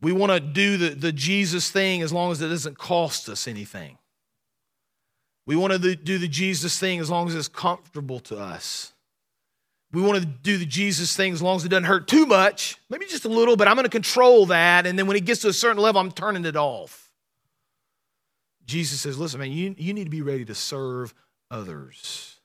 We 0.00 0.12
want 0.12 0.32
to 0.32 0.40
do 0.40 0.76
the, 0.76 0.90
the 0.90 1.12
Jesus 1.12 1.70
thing 1.70 2.02
as 2.02 2.12
long 2.12 2.30
as 2.30 2.42
it 2.42 2.48
doesn't 2.48 2.78
cost 2.78 3.28
us 3.28 3.48
anything. 3.48 3.98
We 5.46 5.56
want 5.56 5.72
to 5.74 5.96
do 5.96 6.18
the 6.18 6.28
Jesus 6.28 6.78
thing 6.78 7.00
as 7.00 7.10
long 7.10 7.28
as 7.28 7.34
it's 7.34 7.48
comfortable 7.48 8.20
to 8.20 8.38
us. 8.38 8.92
We 9.92 10.02
want 10.02 10.20
to 10.20 10.26
do 10.26 10.58
the 10.58 10.66
Jesus 10.66 11.14
thing 11.14 11.32
as 11.32 11.40
long 11.40 11.56
as 11.56 11.64
it 11.64 11.68
doesn't 11.68 11.84
hurt 11.84 12.08
too 12.08 12.26
much, 12.26 12.78
maybe 12.90 13.06
just 13.06 13.24
a 13.24 13.28
little, 13.28 13.56
but 13.56 13.68
I'm 13.68 13.76
going 13.76 13.84
to 13.84 13.90
control 13.90 14.46
that. 14.46 14.86
And 14.86 14.98
then 14.98 15.06
when 15.06 15.16
it 15.16 15.24
gets 15.24 15.42
to 15.42 15.48
a 15.48 15.52
certain 15.52 15.80
level, 15.80 16.00
I'm 16.00 16.10
turning 16.10 16.44
it 16.44 16.56
off. 16.56 17.12
Jesus 18.66 19.00
says, 19.00 19.18
Listen, 19.18 19.40
man, 19.40 19.52
you, 19.52 19.74
you 19.78 19.92
need 19.92 20.04
to 20.04 20.10
be 20.10 20.22
ready 20.22 20.44
to 20.46 20.54
serve 20.54 21.14
others. 21.50 22.40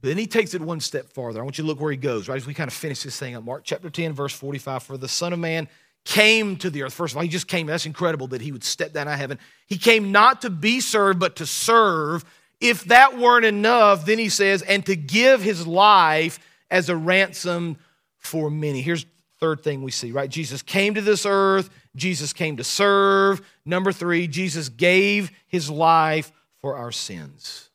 But 0.00 0.08
then 0.08 0.18
he 0.18 0.26
takes 0.26 0.54
it 0.54 0.60
one 0.60 0.80
step 0.80 1.12
farther. 1.12 1.40
I 1.40 1.42
want 1.42 1.58
you 1.58 1.62
to 1.62 1.68
look 1.68 1.80
where 1.80 1.90
he 1.90 1.96
goes, 1.96 2.28
right? 2.28 2.36
As 2.36 2.46
we 2.46 2.54
kind 2.54 2.68
of 2.68 2.74
finish 2.74 3.02
this 3.02 3.18
thing 3.18 3.34
up. 3.34 3.44
Mark 3.44 3.62
chapter 3.64 3.90
10, 3.90 4.12
verse 4.12 4.32
45. 4.32 4.82
For 4.82 4.96
the 4.96 5.08
Son 5.08 5.32
of 5.32 5.38
Man 5.38 5.68
came 6.04 6.56
to 6.56 6.70
the 6.70 6.82
earth. 6.82 6.94
First 6.94 7.12
of 7.12 7.18
all, 7.18 7.22
he 7.22 7.28
just 7.28 7.48
came. 7.48 7.66
That's 7.66 7.86
incredible 7.86 8.28
that 8.28 8.40
he 8.40 8.52
would 8.52 8.64
step 8.64 8.92
down 8.92 9.08
out 9.08 9.14
of 9.14 9.20
heaven. 9.20 9.38
He 9.66 9.76
came 9.76 10.12
not 10.12 10.42
to 10.42 10.50
be 10.50 10.80
served, 10.80 11.18
but 11.18 11.36
to 11.36 11.46
serve. 11.46 12.24
If 12.60 12.84
that 12.84 13.18
weren't 13.18 13.44
enough, 13.44 14.06
then 14.06 14.18
he 14.18 14.28
says, 14.28 14.62
and 14.62 14.84
to 14.86 14.96
give 14.96 15.42
his 15.42 15.66
life 15.66 16.38
as 16.70 16.88
a 16.88 16.96
ransom 16.96 17.76
for 18.16 18.50
many. 18.50 18.80
Here's 18.80 19.06
third 19.38 19.62
thing 19.62 19.82
we 19.82 19.90
see, 19.90 20.10
right? 20.10 20.28
Jesus 20.28 20.62
came 20.62 20.94
to 20.94 21.00
this 21.00 21.24
earth, 21.24 21.70
Jesus 21.94 22.32
came 22.32 22.56
to 22.56 22.64
serve. 22.64 23.40
Number 23.64 23.92
three, 23.92 24.26
Jesus 24.26 24.68
gave 24.68 25.30
his 25.46 25.70
life 25.70 26.32
for 26.60 26.76
our 26.76 26.90
sins. 26.92 27.67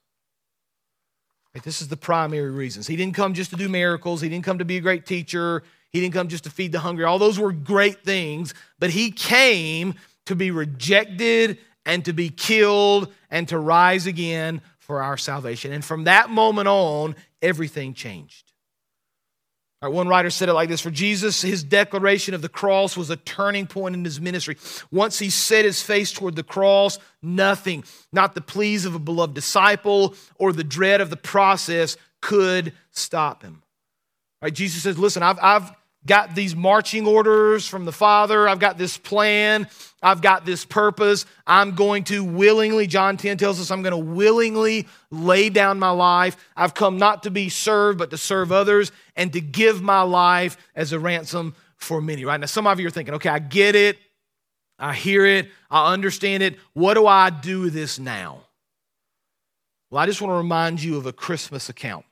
Right? 1.54 1.64
This 1.64 1.82
is 1.82 1.88
the 1.88 1.98
primary 1.98 2.52
reasons. 2.52 2.88
He 2.88 2.96
didn't 2.96 3.16
come 3.16 3.34
just 3.34 3.52
to 3.52 3.56
do 3.56 3.70
miracles, 3.70 4.22
he 4.22 4.30
didn't 4.30 4.46
come 4.46 4.58
to 4.58 4.66
be 4.66 4.78
a 4.78 4.82
great 4.82 5.06
teacher, 5.06 5.64
he 5.92 6.02
didn't 6.02 6.14
come 6.14 6.28
just 6.28 6.46
to 6.46 6.50
feed 6.50 6.72
the 6.72 6.80
hungry. 6.80 7.06
All 7.06 7.20
those 7.20 7.38
were 7.38 7.52
great 7.52 8.04
things, 8.04 8.54
but 8.80 8.90
he 8.90 9.12
came 9.12 9.96
to 10.26 10.36
be 10.36 10.52
rejected 10.52 11.60
and 11.86 12.04
to 12.06 12.14
be 12.14 12.30
killed 12.30 13.14
and 13.30 13.48
to 13.50 13.60
rise 13.60 14.08
again 14.08 14.62
for 14.80 15.04
our 15.04 15.18
salvation. 15.18 15.72
And 15.72 15.84
from 15.84 16.06
that 16.06 16.30
moment 16.30 16.68
on, 16.68 17.16
everything 17.42 17.94
changed. 17.94 18.53
Right, 19.84 19.92
one 19.92 20.08
writer 20.08 20.30
said 20.30 20.48
it 20.48 20.54
like 20.54 20.70
this 20.70 20.80
For 20.80 20.92
Jesus, 20.92 21.42
his 21.42 21.62
declaration 21.62 22.34
of 22.34 22.42
the 22.42 22.48
cross 22.48 22.96
was 22.96 23.10
a 23.10 23.18
turning 23.18 23.68
point 23.68 23.96
in 23.96 24.06
his 24.06 24.22
ministry. 24.22 24.56
Once 24.92 25.20
he 25.20 25.30
set 25.30 25.66
his 25.66 25.82
face 25.82 26.14
toward 26.14 26.38
the 26.38 26.44
cross, 26.44 26.98
nothing, 27.22 27.84
not 28.14 28.34
the 28.34 28.40
pleas 28.40 28.86
of 28.86 28.96
a 28.96 29.00
beloved 29.00 29.34
disciple 29.34 30.16
or 30.36 30.54
the 30.54 30.64
dread 30.64 31.02
of 31.02 31.10
the 31.10 31.18
process, 31.18 31.98
could 32.22 32.72
stop 32.92 33.44
him. 33.44 33.62
Right, 34.42 34.54
Jesus 34.54 34.84
says, 34.84 34.98
Listen, 34.98 35.22
I've, 35.22 35.40
I've 35.42 35.70
got 36.06 36.36
these 36.36 36.56
marching 36.56 37.08
orders 37.08 37.68
from 37.68 37.86
the 37.86 37.92
Father. 37.92 38.48
I've 38.48 38.60
got 38.60 38.78
this 38.78 38.98
plan. 38.98 39.68
I've 40.02 40.22
got 40.22 40.46
this 40.46 40.66
purpose. 40.66 41.26
I'm 41.48 41.76
going 41.76 42.04
to 42.06 42.24
willingly, 42.24 42.88
John 42.88 43.18
10 43.18 43.38
tells 43.38 43.60
us, 43.60 43.72
I'm 43.72 43.82
going 43.82 43.92
to 43.92 43.98
willingly 43.98 44.88
lay 45.12 45.50
down 45.50 45.80
my 45.80 45.92
life. 45.92 46.36
I've 46.56 46.74
come 46.74 46.98
not 46.98 47.24
to 47.24 47.32
be 47.32 47.50
served, 47.50 48.00
but 48.00 48.10
to 48.10 48.18
serve 48.18 48.52
others 48.52 48.92
and 49.16 49.32
to 49.34 49.42
give 49.42 49.82
my 49.82 50.02
life 50.02 50.58
as 50.76 50.92
a 50.92 51.00
ransom 51.00 51.56
for 51.78 52.02
many. 52.02 52.26
Right 52.26 52.40
now, 52.40 52.48
some 52.48 52.68
of 52.68 52.80
you 52.80 52.88
are 52.88 52.92
thinking, 52.92 53.16
okay, 53.16 53.30
I 53.30 53.40
get 53.40 53.76
it. 53.76 53.98
I 54.78 54.94
hear 54.94 55.26
it. 55.26 55.50
I 55.72 55.94
understand 55.94 56.44
it. 56.44 56.58
What 56.74 56.96
do 56.96 57.08
I 57.08 57.30
do 57.30 57.62
with 57.62 57.74
this 57.74 58.00
now? 58.00 58.42
Well, 59.90 60.02
I 60.02 60.06
just 60.06 60.22
want 60.22 60.32
to 60.32 60.38
remind 60.38 60.82
you 60.82 60.98
of 60.98 61.06
a 61.06 61.14
Christmas 61.14 61.70
account. 61.70 62.06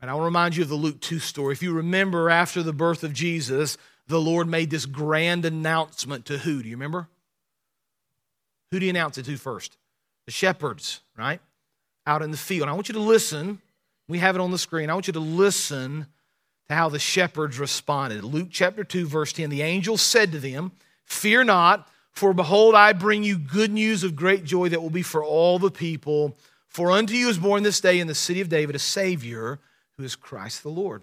And 0.00 0.10
I 0.10 0.14
want 0.14 0.22
to 0.22 0.26
remind 0.26 0.56
you 0.56 0.62
of 0.62 0.68
the 0.68 0.76
Luke 0.76 1.00
2 1.00 1.18
story. 1.18 1.52
If 1.52 1.62
you 1.62 1.72
remember, 1.72 2.30
after 2.30 2.62
the 2.62 2.72
birth 2.72 3.02
of 3.02 3.12
Jesus, 3.12 3.76
the 4.06 4.20
Lord 4.20 4.48
made 4.48 4.70
this 4.70 4.86
grand 4.86 5.44
announcement 5.44 6.26
to 6.26 6.38
who? 6.38 6.62
Do 6.62 6.68
you 6.68 6.76
remember? 6.76 7.08
Who 8.70 8.78
did 8.78 8.84
he 8.84 8.90
announce 8.90 9.18
it 9.18 9.24
to 9.24 9.36
first? 9.36 9.76
The 10.26 10.32
shepherds, 10.32 11.00
right? 11.16 11.40
Out 12.06 12.22
in 12.22 12.30
the 12.30 12.36
field. 12.36 12.68
I 12.68 12.72
want 12.72 12.88
you 12.88 12.94
to 12.94 13.00
listen. 13.00 13.60
We 14.06 14.18
have 14.18 14.36
it 14.36 14.40
on 14.40 14.50
the 14.50 14.58
screen. 14.58 14.88
I 14.88 14.94
want 14.94 15.06
you 15.06 15.12
to 15.14 15.20
listen 15.20 16.06
to 16.68 16.74
how 16.74 16.88
the 16.88 16.98
shepherds 16.98 17.58
responded. 17.58 18.24
Luke 18.24 18.48
chapter 18.50 18.84
2, 18.84 19.06
verse 19.06 19.32
10. 19.32 19.50
The 19.50 19.62
angel 19.62 19.96
said 19.96 20.32
to 20.32 20.38
them, 20.38 20.72
Fear 21.04 21.44
not, 21.44 21.88
for 22.12 22.32
behold, 22.32 22.74
I 22.74 22.92
bring 22.92 23.24
you 23.24 23.38
good 23.38 23.72
news 23.72 24.04
of 24.04 24.14
great 24.14 24.44
joy 24.44 24.68
that 24.68 24.82
will 24.82 24.90
be 24.90 25.02
for 25.02 25.24
all 25.24 25.58
the 25.58 25.70
people. 25.70 26.36
For 26.68 26.90
unto 26.90 27.14
you 27.14 27.28
is 27.28 27.38
born 27.38 27.62
this 27.62 27.80
day 27.80 27.98
in 27.98 28.06
the 28.06 28.14
city 28.14 28.40
of 28.40 28.48
David 28.48 28.76
a 28.76 28.78
Savior 28.78 29.58
who 29.98 30.04
is 30.04 30.16
Christ 30.16 30.62
the 30.62 30.70
Lord. 30.70 31.02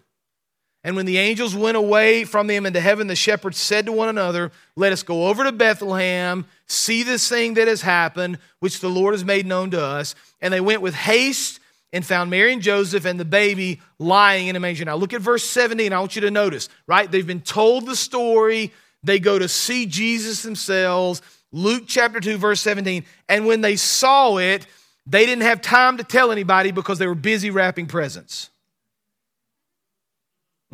And 0.84 0.96
when 0.96 1.06
the 1.06 1.18
angels 1.18 1.56
went 1.56 1.78
away 1.78 2.26
from 2.26 2.48
them 2.48 2.66
into 2.66 2.80
heaven, 2.80 3.08
the 3.08 3.16
shepherds 3.16 3.58
said 3.58 3.88
to 3.88 3.92
one 3.92 4.08
another, 4.08 4.52
Let 4.76 4.94
us 4.94 5.04
go 5.04 5.28
over 5.28 5.44
to 5.44 5.52
Bethlehem, 5.52 6.46
see 6.68 7.04
this 7.04 7.28
thing 7.28 7.56
that 7.56 7.68
has 7.68 7.82
happened, 7.82 8.38
which 8.60 8.80
the 8.80 8.88
Lord 8.88 9.14
has 9.14 9.26
made 9.26 9.46
known 9.46 9.72
to 9.72 9.82
us. 9.82 10.16
And 10.42 10.54
they 10.54 10.62
went 10.62 10.82
with 10.82 10.94
haste 10.94 11.60
and 11.92 12.06
found 12.06 12.30
Mary 12.30 12.54
and 12.54 12.62
Joseph 12.62 13.06
and 13.06 13.20
the 13.20 13.26
baby 13.26 13.82
lying 14.00 14.48
in 14.48 14.56
a 14.56 14.60
manger. 14.60 14.86
Now 14.86 14.96
look 14.96 15.14
at 15.14 15.22
verse 15.22 15.44
17. 15.44 15.92
I 15.92 16.00
want 16.00 16.16
you 16.16 16.22
to 16.22 16.32
notice, 16.32 16.70
right? 16.88 17.10
They've 17.10 17.26
been 17.26 17.42
told 17.42 17.88
the 17.88 17.96
story. 17.96 18.72
They 19.02 19.20
go 19.20 19.40
to 19.40 19.50
see 19.50 19.88
Jesus 19.88 20.44
themselves. 20.44 21.22
Luke 21.52 21.86
chapter 21.88 22.20
2, 22.20 22.38
verse 22.38 22.62
17. 22.62 23.06
And 23.28 23.48
when 23.48 23.62
they 23.62 23.76
saw 23.76 24.38
it, 24.38 24.68
they 25.08 25.26
didn't 25.26 25.44
have 25.44 25.62
time 25.62 25.98
to 25.98 26.04
tell 26.04 26.32
anybody 26.32 26.72
because 26.72 27.00
they 27.00 27.08
were 27.08 27.16
busy 27.16 27.50
wrapping 27.50 27.88
presents. 27.88 28.52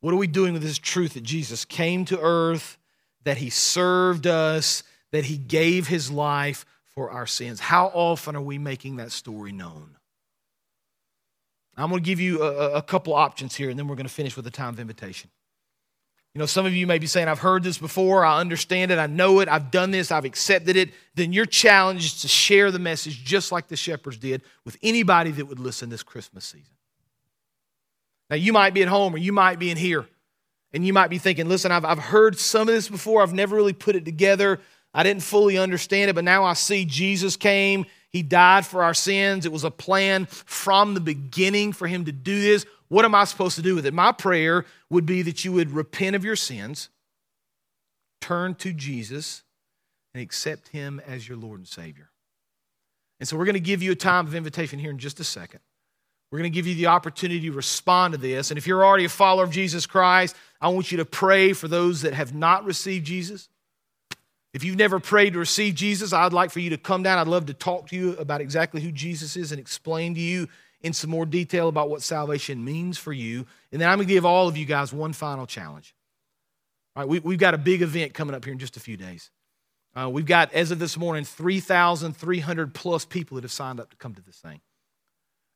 What 0.00 0.14
are 0.14 0.18
we 0.18 0.26
doing 0.26 0.52
with 0.52 0.62
this 0.62 0.78
truth 0.78 1.14
that 1.14 1.24
Jesus 1.24 1.64
came 1.64 2.04
to 2.06 2.20
earth, 2.20 2.78
that 3.24 3.38
he 3.38 3.50
served 3.50 4.26
us, 4.26 4.82
that 5.10 5.24
he 5.24 5.36
gave 5.36 5.88
his 5.88 6.10
life 6.10 6.64
for 6.84 7.10
our 7.10 7.26
sins? 7.26 7.60
How 7.60 7.86
often 7.88 8.36
are 8.36 8.42
we 8.42 8.58
making 8.58 8.96
that 8.96 9.12
story 9.12 9.52
known? 9.52 9.96
I'm 11.76 11.90
going 11.90 12.02
to 12.02 12.06
give 12.06 12.20
you 12.20 12.42
a, 12.42 12.72
a 12.74 12.82
couple 12.82 13.14
options 13.14 13.54
here, 13.54 13.70
and 13.70 13.78
then 13.78 13.86
we're 13.86 13.94
going 13.94 14.06
to 14.06 14.12
finish 14.12 14.36
with 14.36 14.46
a 14.46 14.50
time 14.50 14.74
of 14.74 14.80
invitation. 14.80 15.30
You 16.34 16.40
know, 16.40 16.46
some 16.46 16.66
of 16.66 16.74
you 16.74 16.86
may 16.86 16.98
be 16.98 17.06
saying, 17.06 17.26
I've 17.26 17.38
heard 17.38 17.62
this 17.62 17.78
before, 17.78 18.24
I 18.24 18.38
understand 18.38 18.90
it, 18.90 18.98
I 18.98 19.06
know 19.06 19.40
it, 19.40 19.48
I've 19.48 19.70
done 19.70 19.90
this, 19.90 20.12
I've 20.12 20.24
accepted 20.24 20.76
it. 20.76 20.90
Then 21.14 21.32
your 21.32 21.46
challenge 21.46 22.04
is 22.04 22.20
to 22.22 22.28
share 22.28 22.70
the 22.70 22.78
message 22.78 23.24
just 23.24 23.50
like 23.50 23.68
the 23.68 23.76
shepherds 23.76 24.18
did 24.18 24.42
with 24.64 24.76
anybody 24.82 25.30
that 25.32 25.46
would 25.46 25.58
listen 25.58 25.88
this 25.88 26.02
Christmas 26.02 26.44
season. 26.44 26.74
Now, 28.30 28.36
you 28.36 28.52
might 28.52 28.74
be 28.74 28.82
at 28.82 28.88
home 28.88 29.14
or 29.14 29.18
you 29.18 29.32
might 29.32 29.58
be 29.58 29.70
in 29.70 29.76
here, 29.76 30.06
and 30.72 30.86
you 30.86 30.92
might 30.92 31.08
be 31.08 31.18
thinking, 31.18 31.48
listen, 31.48 31.72
I've, 31.72 31.84
I've 31.84 31.98
heard 31.98 32.38
some 32.38 32.68
of 32.68 32.74
this 32.74 32.88
before. 32.88 33.22
I've 33.22 33.32
never 33.32 33.56
really 33.56 33.72
put 33.72 33.96
it 33.96 34.04
together. 34.04 34.60
I 34.92 35.02
didn't 35.02 35.22
fully 35.22 35.56
understand 35.58 36.10
it, 36.10 36.14
but 36.14 36.24
now 36.24 36.44
I 36.44 36.54
see 36.54 36.84
Jesus 36.84 37.36
came. 37.36 37.86
He 38.10 38.22
died 38.22 38.66
for 38.66 38.82
our 38.82 38.94
sins. 38.94 39.46
It 39.46 39.52
was 39.52 39.64
a 39.64 39.70
plan 39.70 40.26
from 40.26 40.94
the 40.94 41.00
beginning 41.00 41.72
for 41.72 41.86
him 41.86 42.04
to 42.06 42.12
do 42.12 42.40
this. 42.40 42.66
What 42.88 43.04
am 43.04 43.14
I 43.14 43.24
supposed 43.24 43.56
to 43.56 43.62
do 43.62 43.74
with 43.74 43.84
it? 43.86 43.92
My 43.92 44.12
prayer 44.12 44.64
would 44.88 45.04
be 45.04 45.22
that 45.22 45.44
you 45.44 45.52
would 45.52 45.72
repent 45.72 46.16
of 46.16 46.24
your 46.24 46.36
sins, 46.36 46.88
turn 48.20 48.54
to 48.56 48.72
Jesus, 48.72 49.42
and 50.14 50.22
accept 50.22 50.68
him 50.68 51.00
as 51.06 51.28
your 51.28 51.36
Lord 51.36 51.60
and 51.60 51.68
Savior. 51.68 52.10
And 53.20 53.28
so 53.28 53.36
we're 53.36 53.44
going 53.44 53.54
to 53.54 53.60
give 53.60 53.82
you 53.82 53.92
a 53.92 53.96
time 53.96 54.26
of 54.26 54.34
invitation 54.34 54.78
here 54.78 54.90
in 54.90 54.98
just 54.98 55.20
a 55.20 55.24
second. 55.24 55.60
We're 56.30 56.38
going 56.38 56.52
to 56.52 56.54
give 56.54 56.66
you 56.66 56.74
the 56.74 56.86
opportunity 56.86 57.48
to 57.48 57.52
respond 57.52 58.12
to 58.12 58.18
this. 58.18 58.50
And 58.50 58.58
if 58.58 58.66
you're 58.66 58.84
already 58.84 59.06
a 59.06 59.08
follower 59.08 59.44
of 59.44 59.50
Jesus 59.50 59.86
Christ, 59.86 60.36
I 60.60 60.68
want 60.68 60.92
you 60.92 60.98
to 60.98 61.04
pray 61.04 61.52
for 61.52 61.68
those 61.68 62.02
that 62.02 62.12
have 62.12 62.34
not 62.34 62.64
received 62.64 63.06
Jesus. 63.06 63.48
If 64.52 64.64
you've 64.64 64.76
never 64.76 64.98
prayed 65.00 65.34
to 65.34 65.38
receive 65.38 65.74
Jesus, 65.74 66.12
I'd 66.12 66.32
like 66.32 66.50
for 66.50 66.60
you 66.60 66.70
to 66.70 66.78
come 66.78 67.02
down. 67.02 67.18
I'd 67.18 67.28
love 67.28 67.46
to 67.46 67.54
talk 67.54 67.88
to 67.88 67.96
you 67.96 68.12
about 68.16 68.40
exactly 68.40 68.80
who 68.80 68.92
Jesus 68.92 69.36
is 69.36 69.52
and 69.52 69.60
explain 69.60 70.14
to 70.14 70.20
you 70.20 70.48
in 70.80 70.92
some 70.92 71.10
more 71.10 71.26
detail 71.26 71.68
about 71.68 71.90
what 71.90 72.02
salvation 72.02 72.64
means 72.64 72.98
for 72.98 73.12
you. 73.12 73.46
And 73.72 73.80
then 73.80 73.88
I'm 73.88 73.98
going 73.98 74.08
to 74.08 74.14
give 74.14 74.24
all 74.24 74.48
of 74.48 74.56
you 74.56 74.64
guys 74.64 74.92
one 74.92 75.12
final 75.12 75.46
challenge. 75.46 75.94
All 76.94 77.06
right, 77.06 77.22
we, 77.22 77.34
have 77.34 77.40
got 77.40 77.54
a 77.54 77.58
big 77.58 77.82
event 77.82 78.14
coming 78.14 78.34
up 78.34 78.44
here 78.44 78.52
in 78.52 78.58
just 78.58 78.76
a 78.76 78.80
few 78.80 78.96
days. 78.96 79.30
Uh, 79.94 80.08
we've 80.08 80.26
got, 80.26 80.52
as 80.52 80.70
of 80.70 80.78
this 80.78 80.96
morning, 80.96 81.24
3,300 81.24 82.74
plus 82.74 83.04
people 83.04 83.36
that 83.36 83.44
have 83.44 83.52
signed 83.52 83.80
up 83.80 83.90
to 83.90 83.96
come 83.96 84.14
to 84.14 84.22
this 84.22 84.38
thing. 84.38 84.60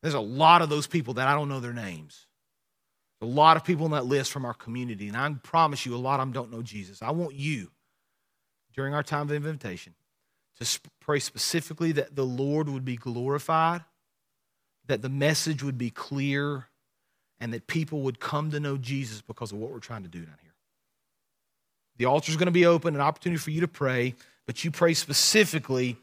There's 0.03 0.15
a 0.15 0.21
lot 0.21 0.63
of 0.63 0.69
those 0.69 0.87
people 0.87 1.15
that 1.15 1.29
I 1.29 1.35
don't 1.35 1.49
know 1.49 1.61
their 1.61 1.73
names. 1.73 2.27
A 3.21 3.27
lot 3.27 3.57
of 3.57 3.65
people 3.65 3.85
on 3.85 3.93
that 3.93 4.05
list 4.05 4.33
from 4.33 4.45
our 4.45 4.55
community, 4.55 5.07
and 5.07 5.17
I 5.17 5.33
promise 5.45 5.87
you, 5.87 5.95
a 5.95 5.97
lot 5.97 6.19
of 6.19 6.27
them 6.27 6.33
don't 6.33 6.51
know 6.51 6.61
Jesus. 6.61 7.03
I 7.03 7.13
want 7.13 7.35
you, 7.35 7.71
during 8.75 8.95
our 8.95 9.05
time 9.05 9.31
of 9.31 9.33
invitation, 9.33 9.95
to 10.59 10.81
pray 11.01 11.21
specifically 11.21 11.93
that 11.93 12.17
the 12.17 12.27
Lord 12.27 12.69
would 12.69 12.85
be 12.85 12.97
glorified, 12.97 13.85
that 14.87 15.03
the 15.03 15.09
message 15.09 15.63
would 15.63 15.79
be 15.79 15.91
clear, 15.91 16.67
and 17.39 17.55
that 17.55 17.69
people 17.69 18.01
would 18.03 18.19
come 18.19 18.51
to 18.51 18.59
know 18.59 18.77
Jesus 18.77 19.21
because 19.21 19.53
of 19.53 19.59
what 19.59 19.71
we're 19.71 19.79
trying 19.79 20.03
to 20.03 20.09
do 20.09 20.21
down 20.21 20.37
here. 20.43 20.53
The 21.99 22.07
altar 22.07 22.31
is 22.31 22.37
going 22.37 22.47
to 22.47 22.53
be 22.53 22.67
open, 22.67 22.97
an 22.97 23.01
opportunity 23.01 23.39
for 23.39 23.51
you 23.51 23.61
to 23.61 23.69
pray, 23.69 24.17
but 24.47 24.65
you 24.65 24.73
pray 24.73 24.95
specifically 24.95 25.97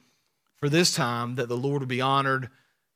for 0.55 0.69
this 0.69 0.95
time 0.95 1.35
that 1.35 1.49
the 1.49 1.57
Lord 1.57 1.81
would 1.81 1.89
be 1.89 2.01
honored 2.01 2.49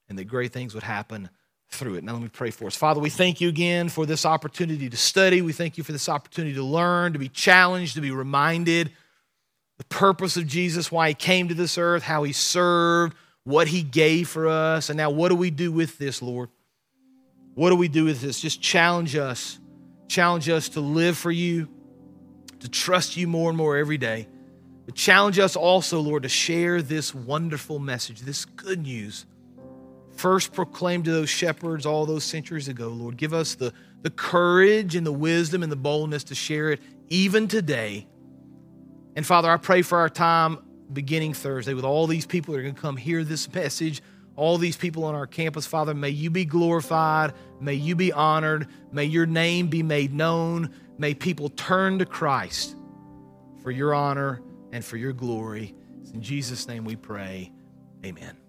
and 0.10 0.18
that 0.18 0.26
great 0.26 0.54
things 0.54 0.74
would 0.74 0.84
happen 0.84 1.30
through 1.70 1.96
it. 1.96 2.04
Now, 2.04 2.14
let 2.14 2.22
me 2.22 2.30
pray 2.30 2.52
for 2.52 2.66
us. 2.66 2.76
Father, 2.76 3.00
we 3.00 3.10
thank 3.10 3.42
you 3.42 3.50
again 3.50 3.90
for 3.90 4.06
this 4.06 4.26
opportunity 4.26 4.90
to 4.90 4.98
study. 4.98 5.42
We 5.42 5.54
thank 5.54 5.78
you 5.78 5.84
for 5.84 5.92
this 5.92 6.08
opportunity 6.08 6.56
to 6.56 6.64
learn, 6.64 7.14
to 7.14 7.20
be 7.20 7.30
challenged, 7.30 7.96
to 7.96 8.02
be 8.02 8.12
reminded 8.12 8.92
the 9.78 9.86
purpose 9.86 10.38
of 10.38 10.48
Jesus, 10.48 10.92
why 10.92 11.10
he 11.10 11.14
came 11.14 11.48
to 11.48 11.54
this 11.56 11.78
earth, 11.78 12.04
how 12.04 12.24
he 12.24 12.32
served, 12.32 13.16
what 13.44 13.68
he 13.68 13.82
gave 13.82 14.30
for 14.30 14.48
us. 14.48 14.90
And 14.90 14.98
now, 14.98 15.10
what 15.10 15.30
do 15.30 15.36
we 15.36 15.50
do 15.50 15.72
with 15.72 15.98
this, 15.98 16.22
Lord? 16.22 16.50
What 17.56 17.70
do 17.70 17.76
we 17.76 17.88
do 17.88 18.06
with 18.06 18.22
this? 18.22 18.40
Just 18.40 18.62
challenge 18.62 19.16
us. 19.16 19.60
Challenge 20.08 20.50
us 20.50 20.70
to 20.70 20.80
live 20.80 21.18
for 21.18 21.32
you, 21.32 21.68
to 22.60 22.70
trust 22.70 23.18
you 23.18 23.28
more 23.28 23.50
and 23.50 23.58
more 23.58 23.78
every 23.78 23.98
day. 23.98 24.28
But 24.86 24.96
challenge 24.96 25.40
us 25.40 25.56
also, 25.56 26.00
Lord, 26.00 26.24
to 26.24 26.30
share 26.30 26.82
this 26.82 27.16
wonderful 27.16 27.80
message, 27.80 28.22
this 28.22 28.46
good 28.46 28.84
news 28.84 29.26
first 30.16 30.54
proclaimed 30.54 31.06
to 31.06 31.12
those 31.12 31.30
shepherds 31.30 31.86
all 31.86 32.06
those 32.06 32.24
centuries 32.24 32.68
ago, 32.68 32.90
Lord. 32.90 33.18
Give 33.18 33.34
us 33.34 33.56
the, 33.56 33.74
the 34.02 34.10
courage 34.10 34.96
and 34.96 35.06
the 35.06 35.12
wisdom 35.12 35.64
and 35.64 35.72
the 35.72 35.78
boldness 35.78 36.26
to 36.26 36.36
share 36.36 36.72
it 36.72 36.82
even 37.10 37.48
today. 37.48 38.08
And 39.16 39.26
Father, 39.26 39.50
I 39.50 39.58
pray 39.58 39.82
for 39.82 39.98
our 40.00 40.10
time 40.10 40.60
beginning 40.92 41.34
Thursday 41.34 41.74
with 41.74 41.86
all 41.86 42.08
these 42.08 42.26
people 42.26 42.54
that 42.54 42.60
are 42.60 42.64
going 42.64 42.76
to 42.76 42.82
come 42.82 42.98
hear 42.98 43.24
this 43.24 43.52
message 43.54 44.02
all 44.36 44.58
these 44.58 44.76
people 44.76 45.04
on 45.04 45.16
our 45.16 45.28
campus, 45.28 45.66
Father. 45.66 45.94
May 45.94 46.10
you 46.10 46.30
be 46.30 46.46
glorified. 46.46 47.34
May 47.60 47.76
you 47.76 47.96
be 47.96 48.12
honored. 48.12 48.68
May 48.92 49.06
your 49.06 49.26
name 49.26 49.68
be 49.68 49.84
made 49.84 50.14
known. 50.14 50.74
May 50.98 51.14
people 51.14 51.50
turn 51.50 52.00
to 52.00 52.06
Christ 52.06 52.76
for 53.62 53.72
your 53.72 53.94
honor 53.94 54.42
and 54.72 54.84
for 54.84 54.98
your 54.98 55.14
glory. 55.14 55.76
It's 56.02 56.12
in 56.12 56.22
Jesus' 56.22 56.68
name 56.68 56.84
we 56.84 56.96
pray. 56.96 57.52
Amen. 58.06 58.43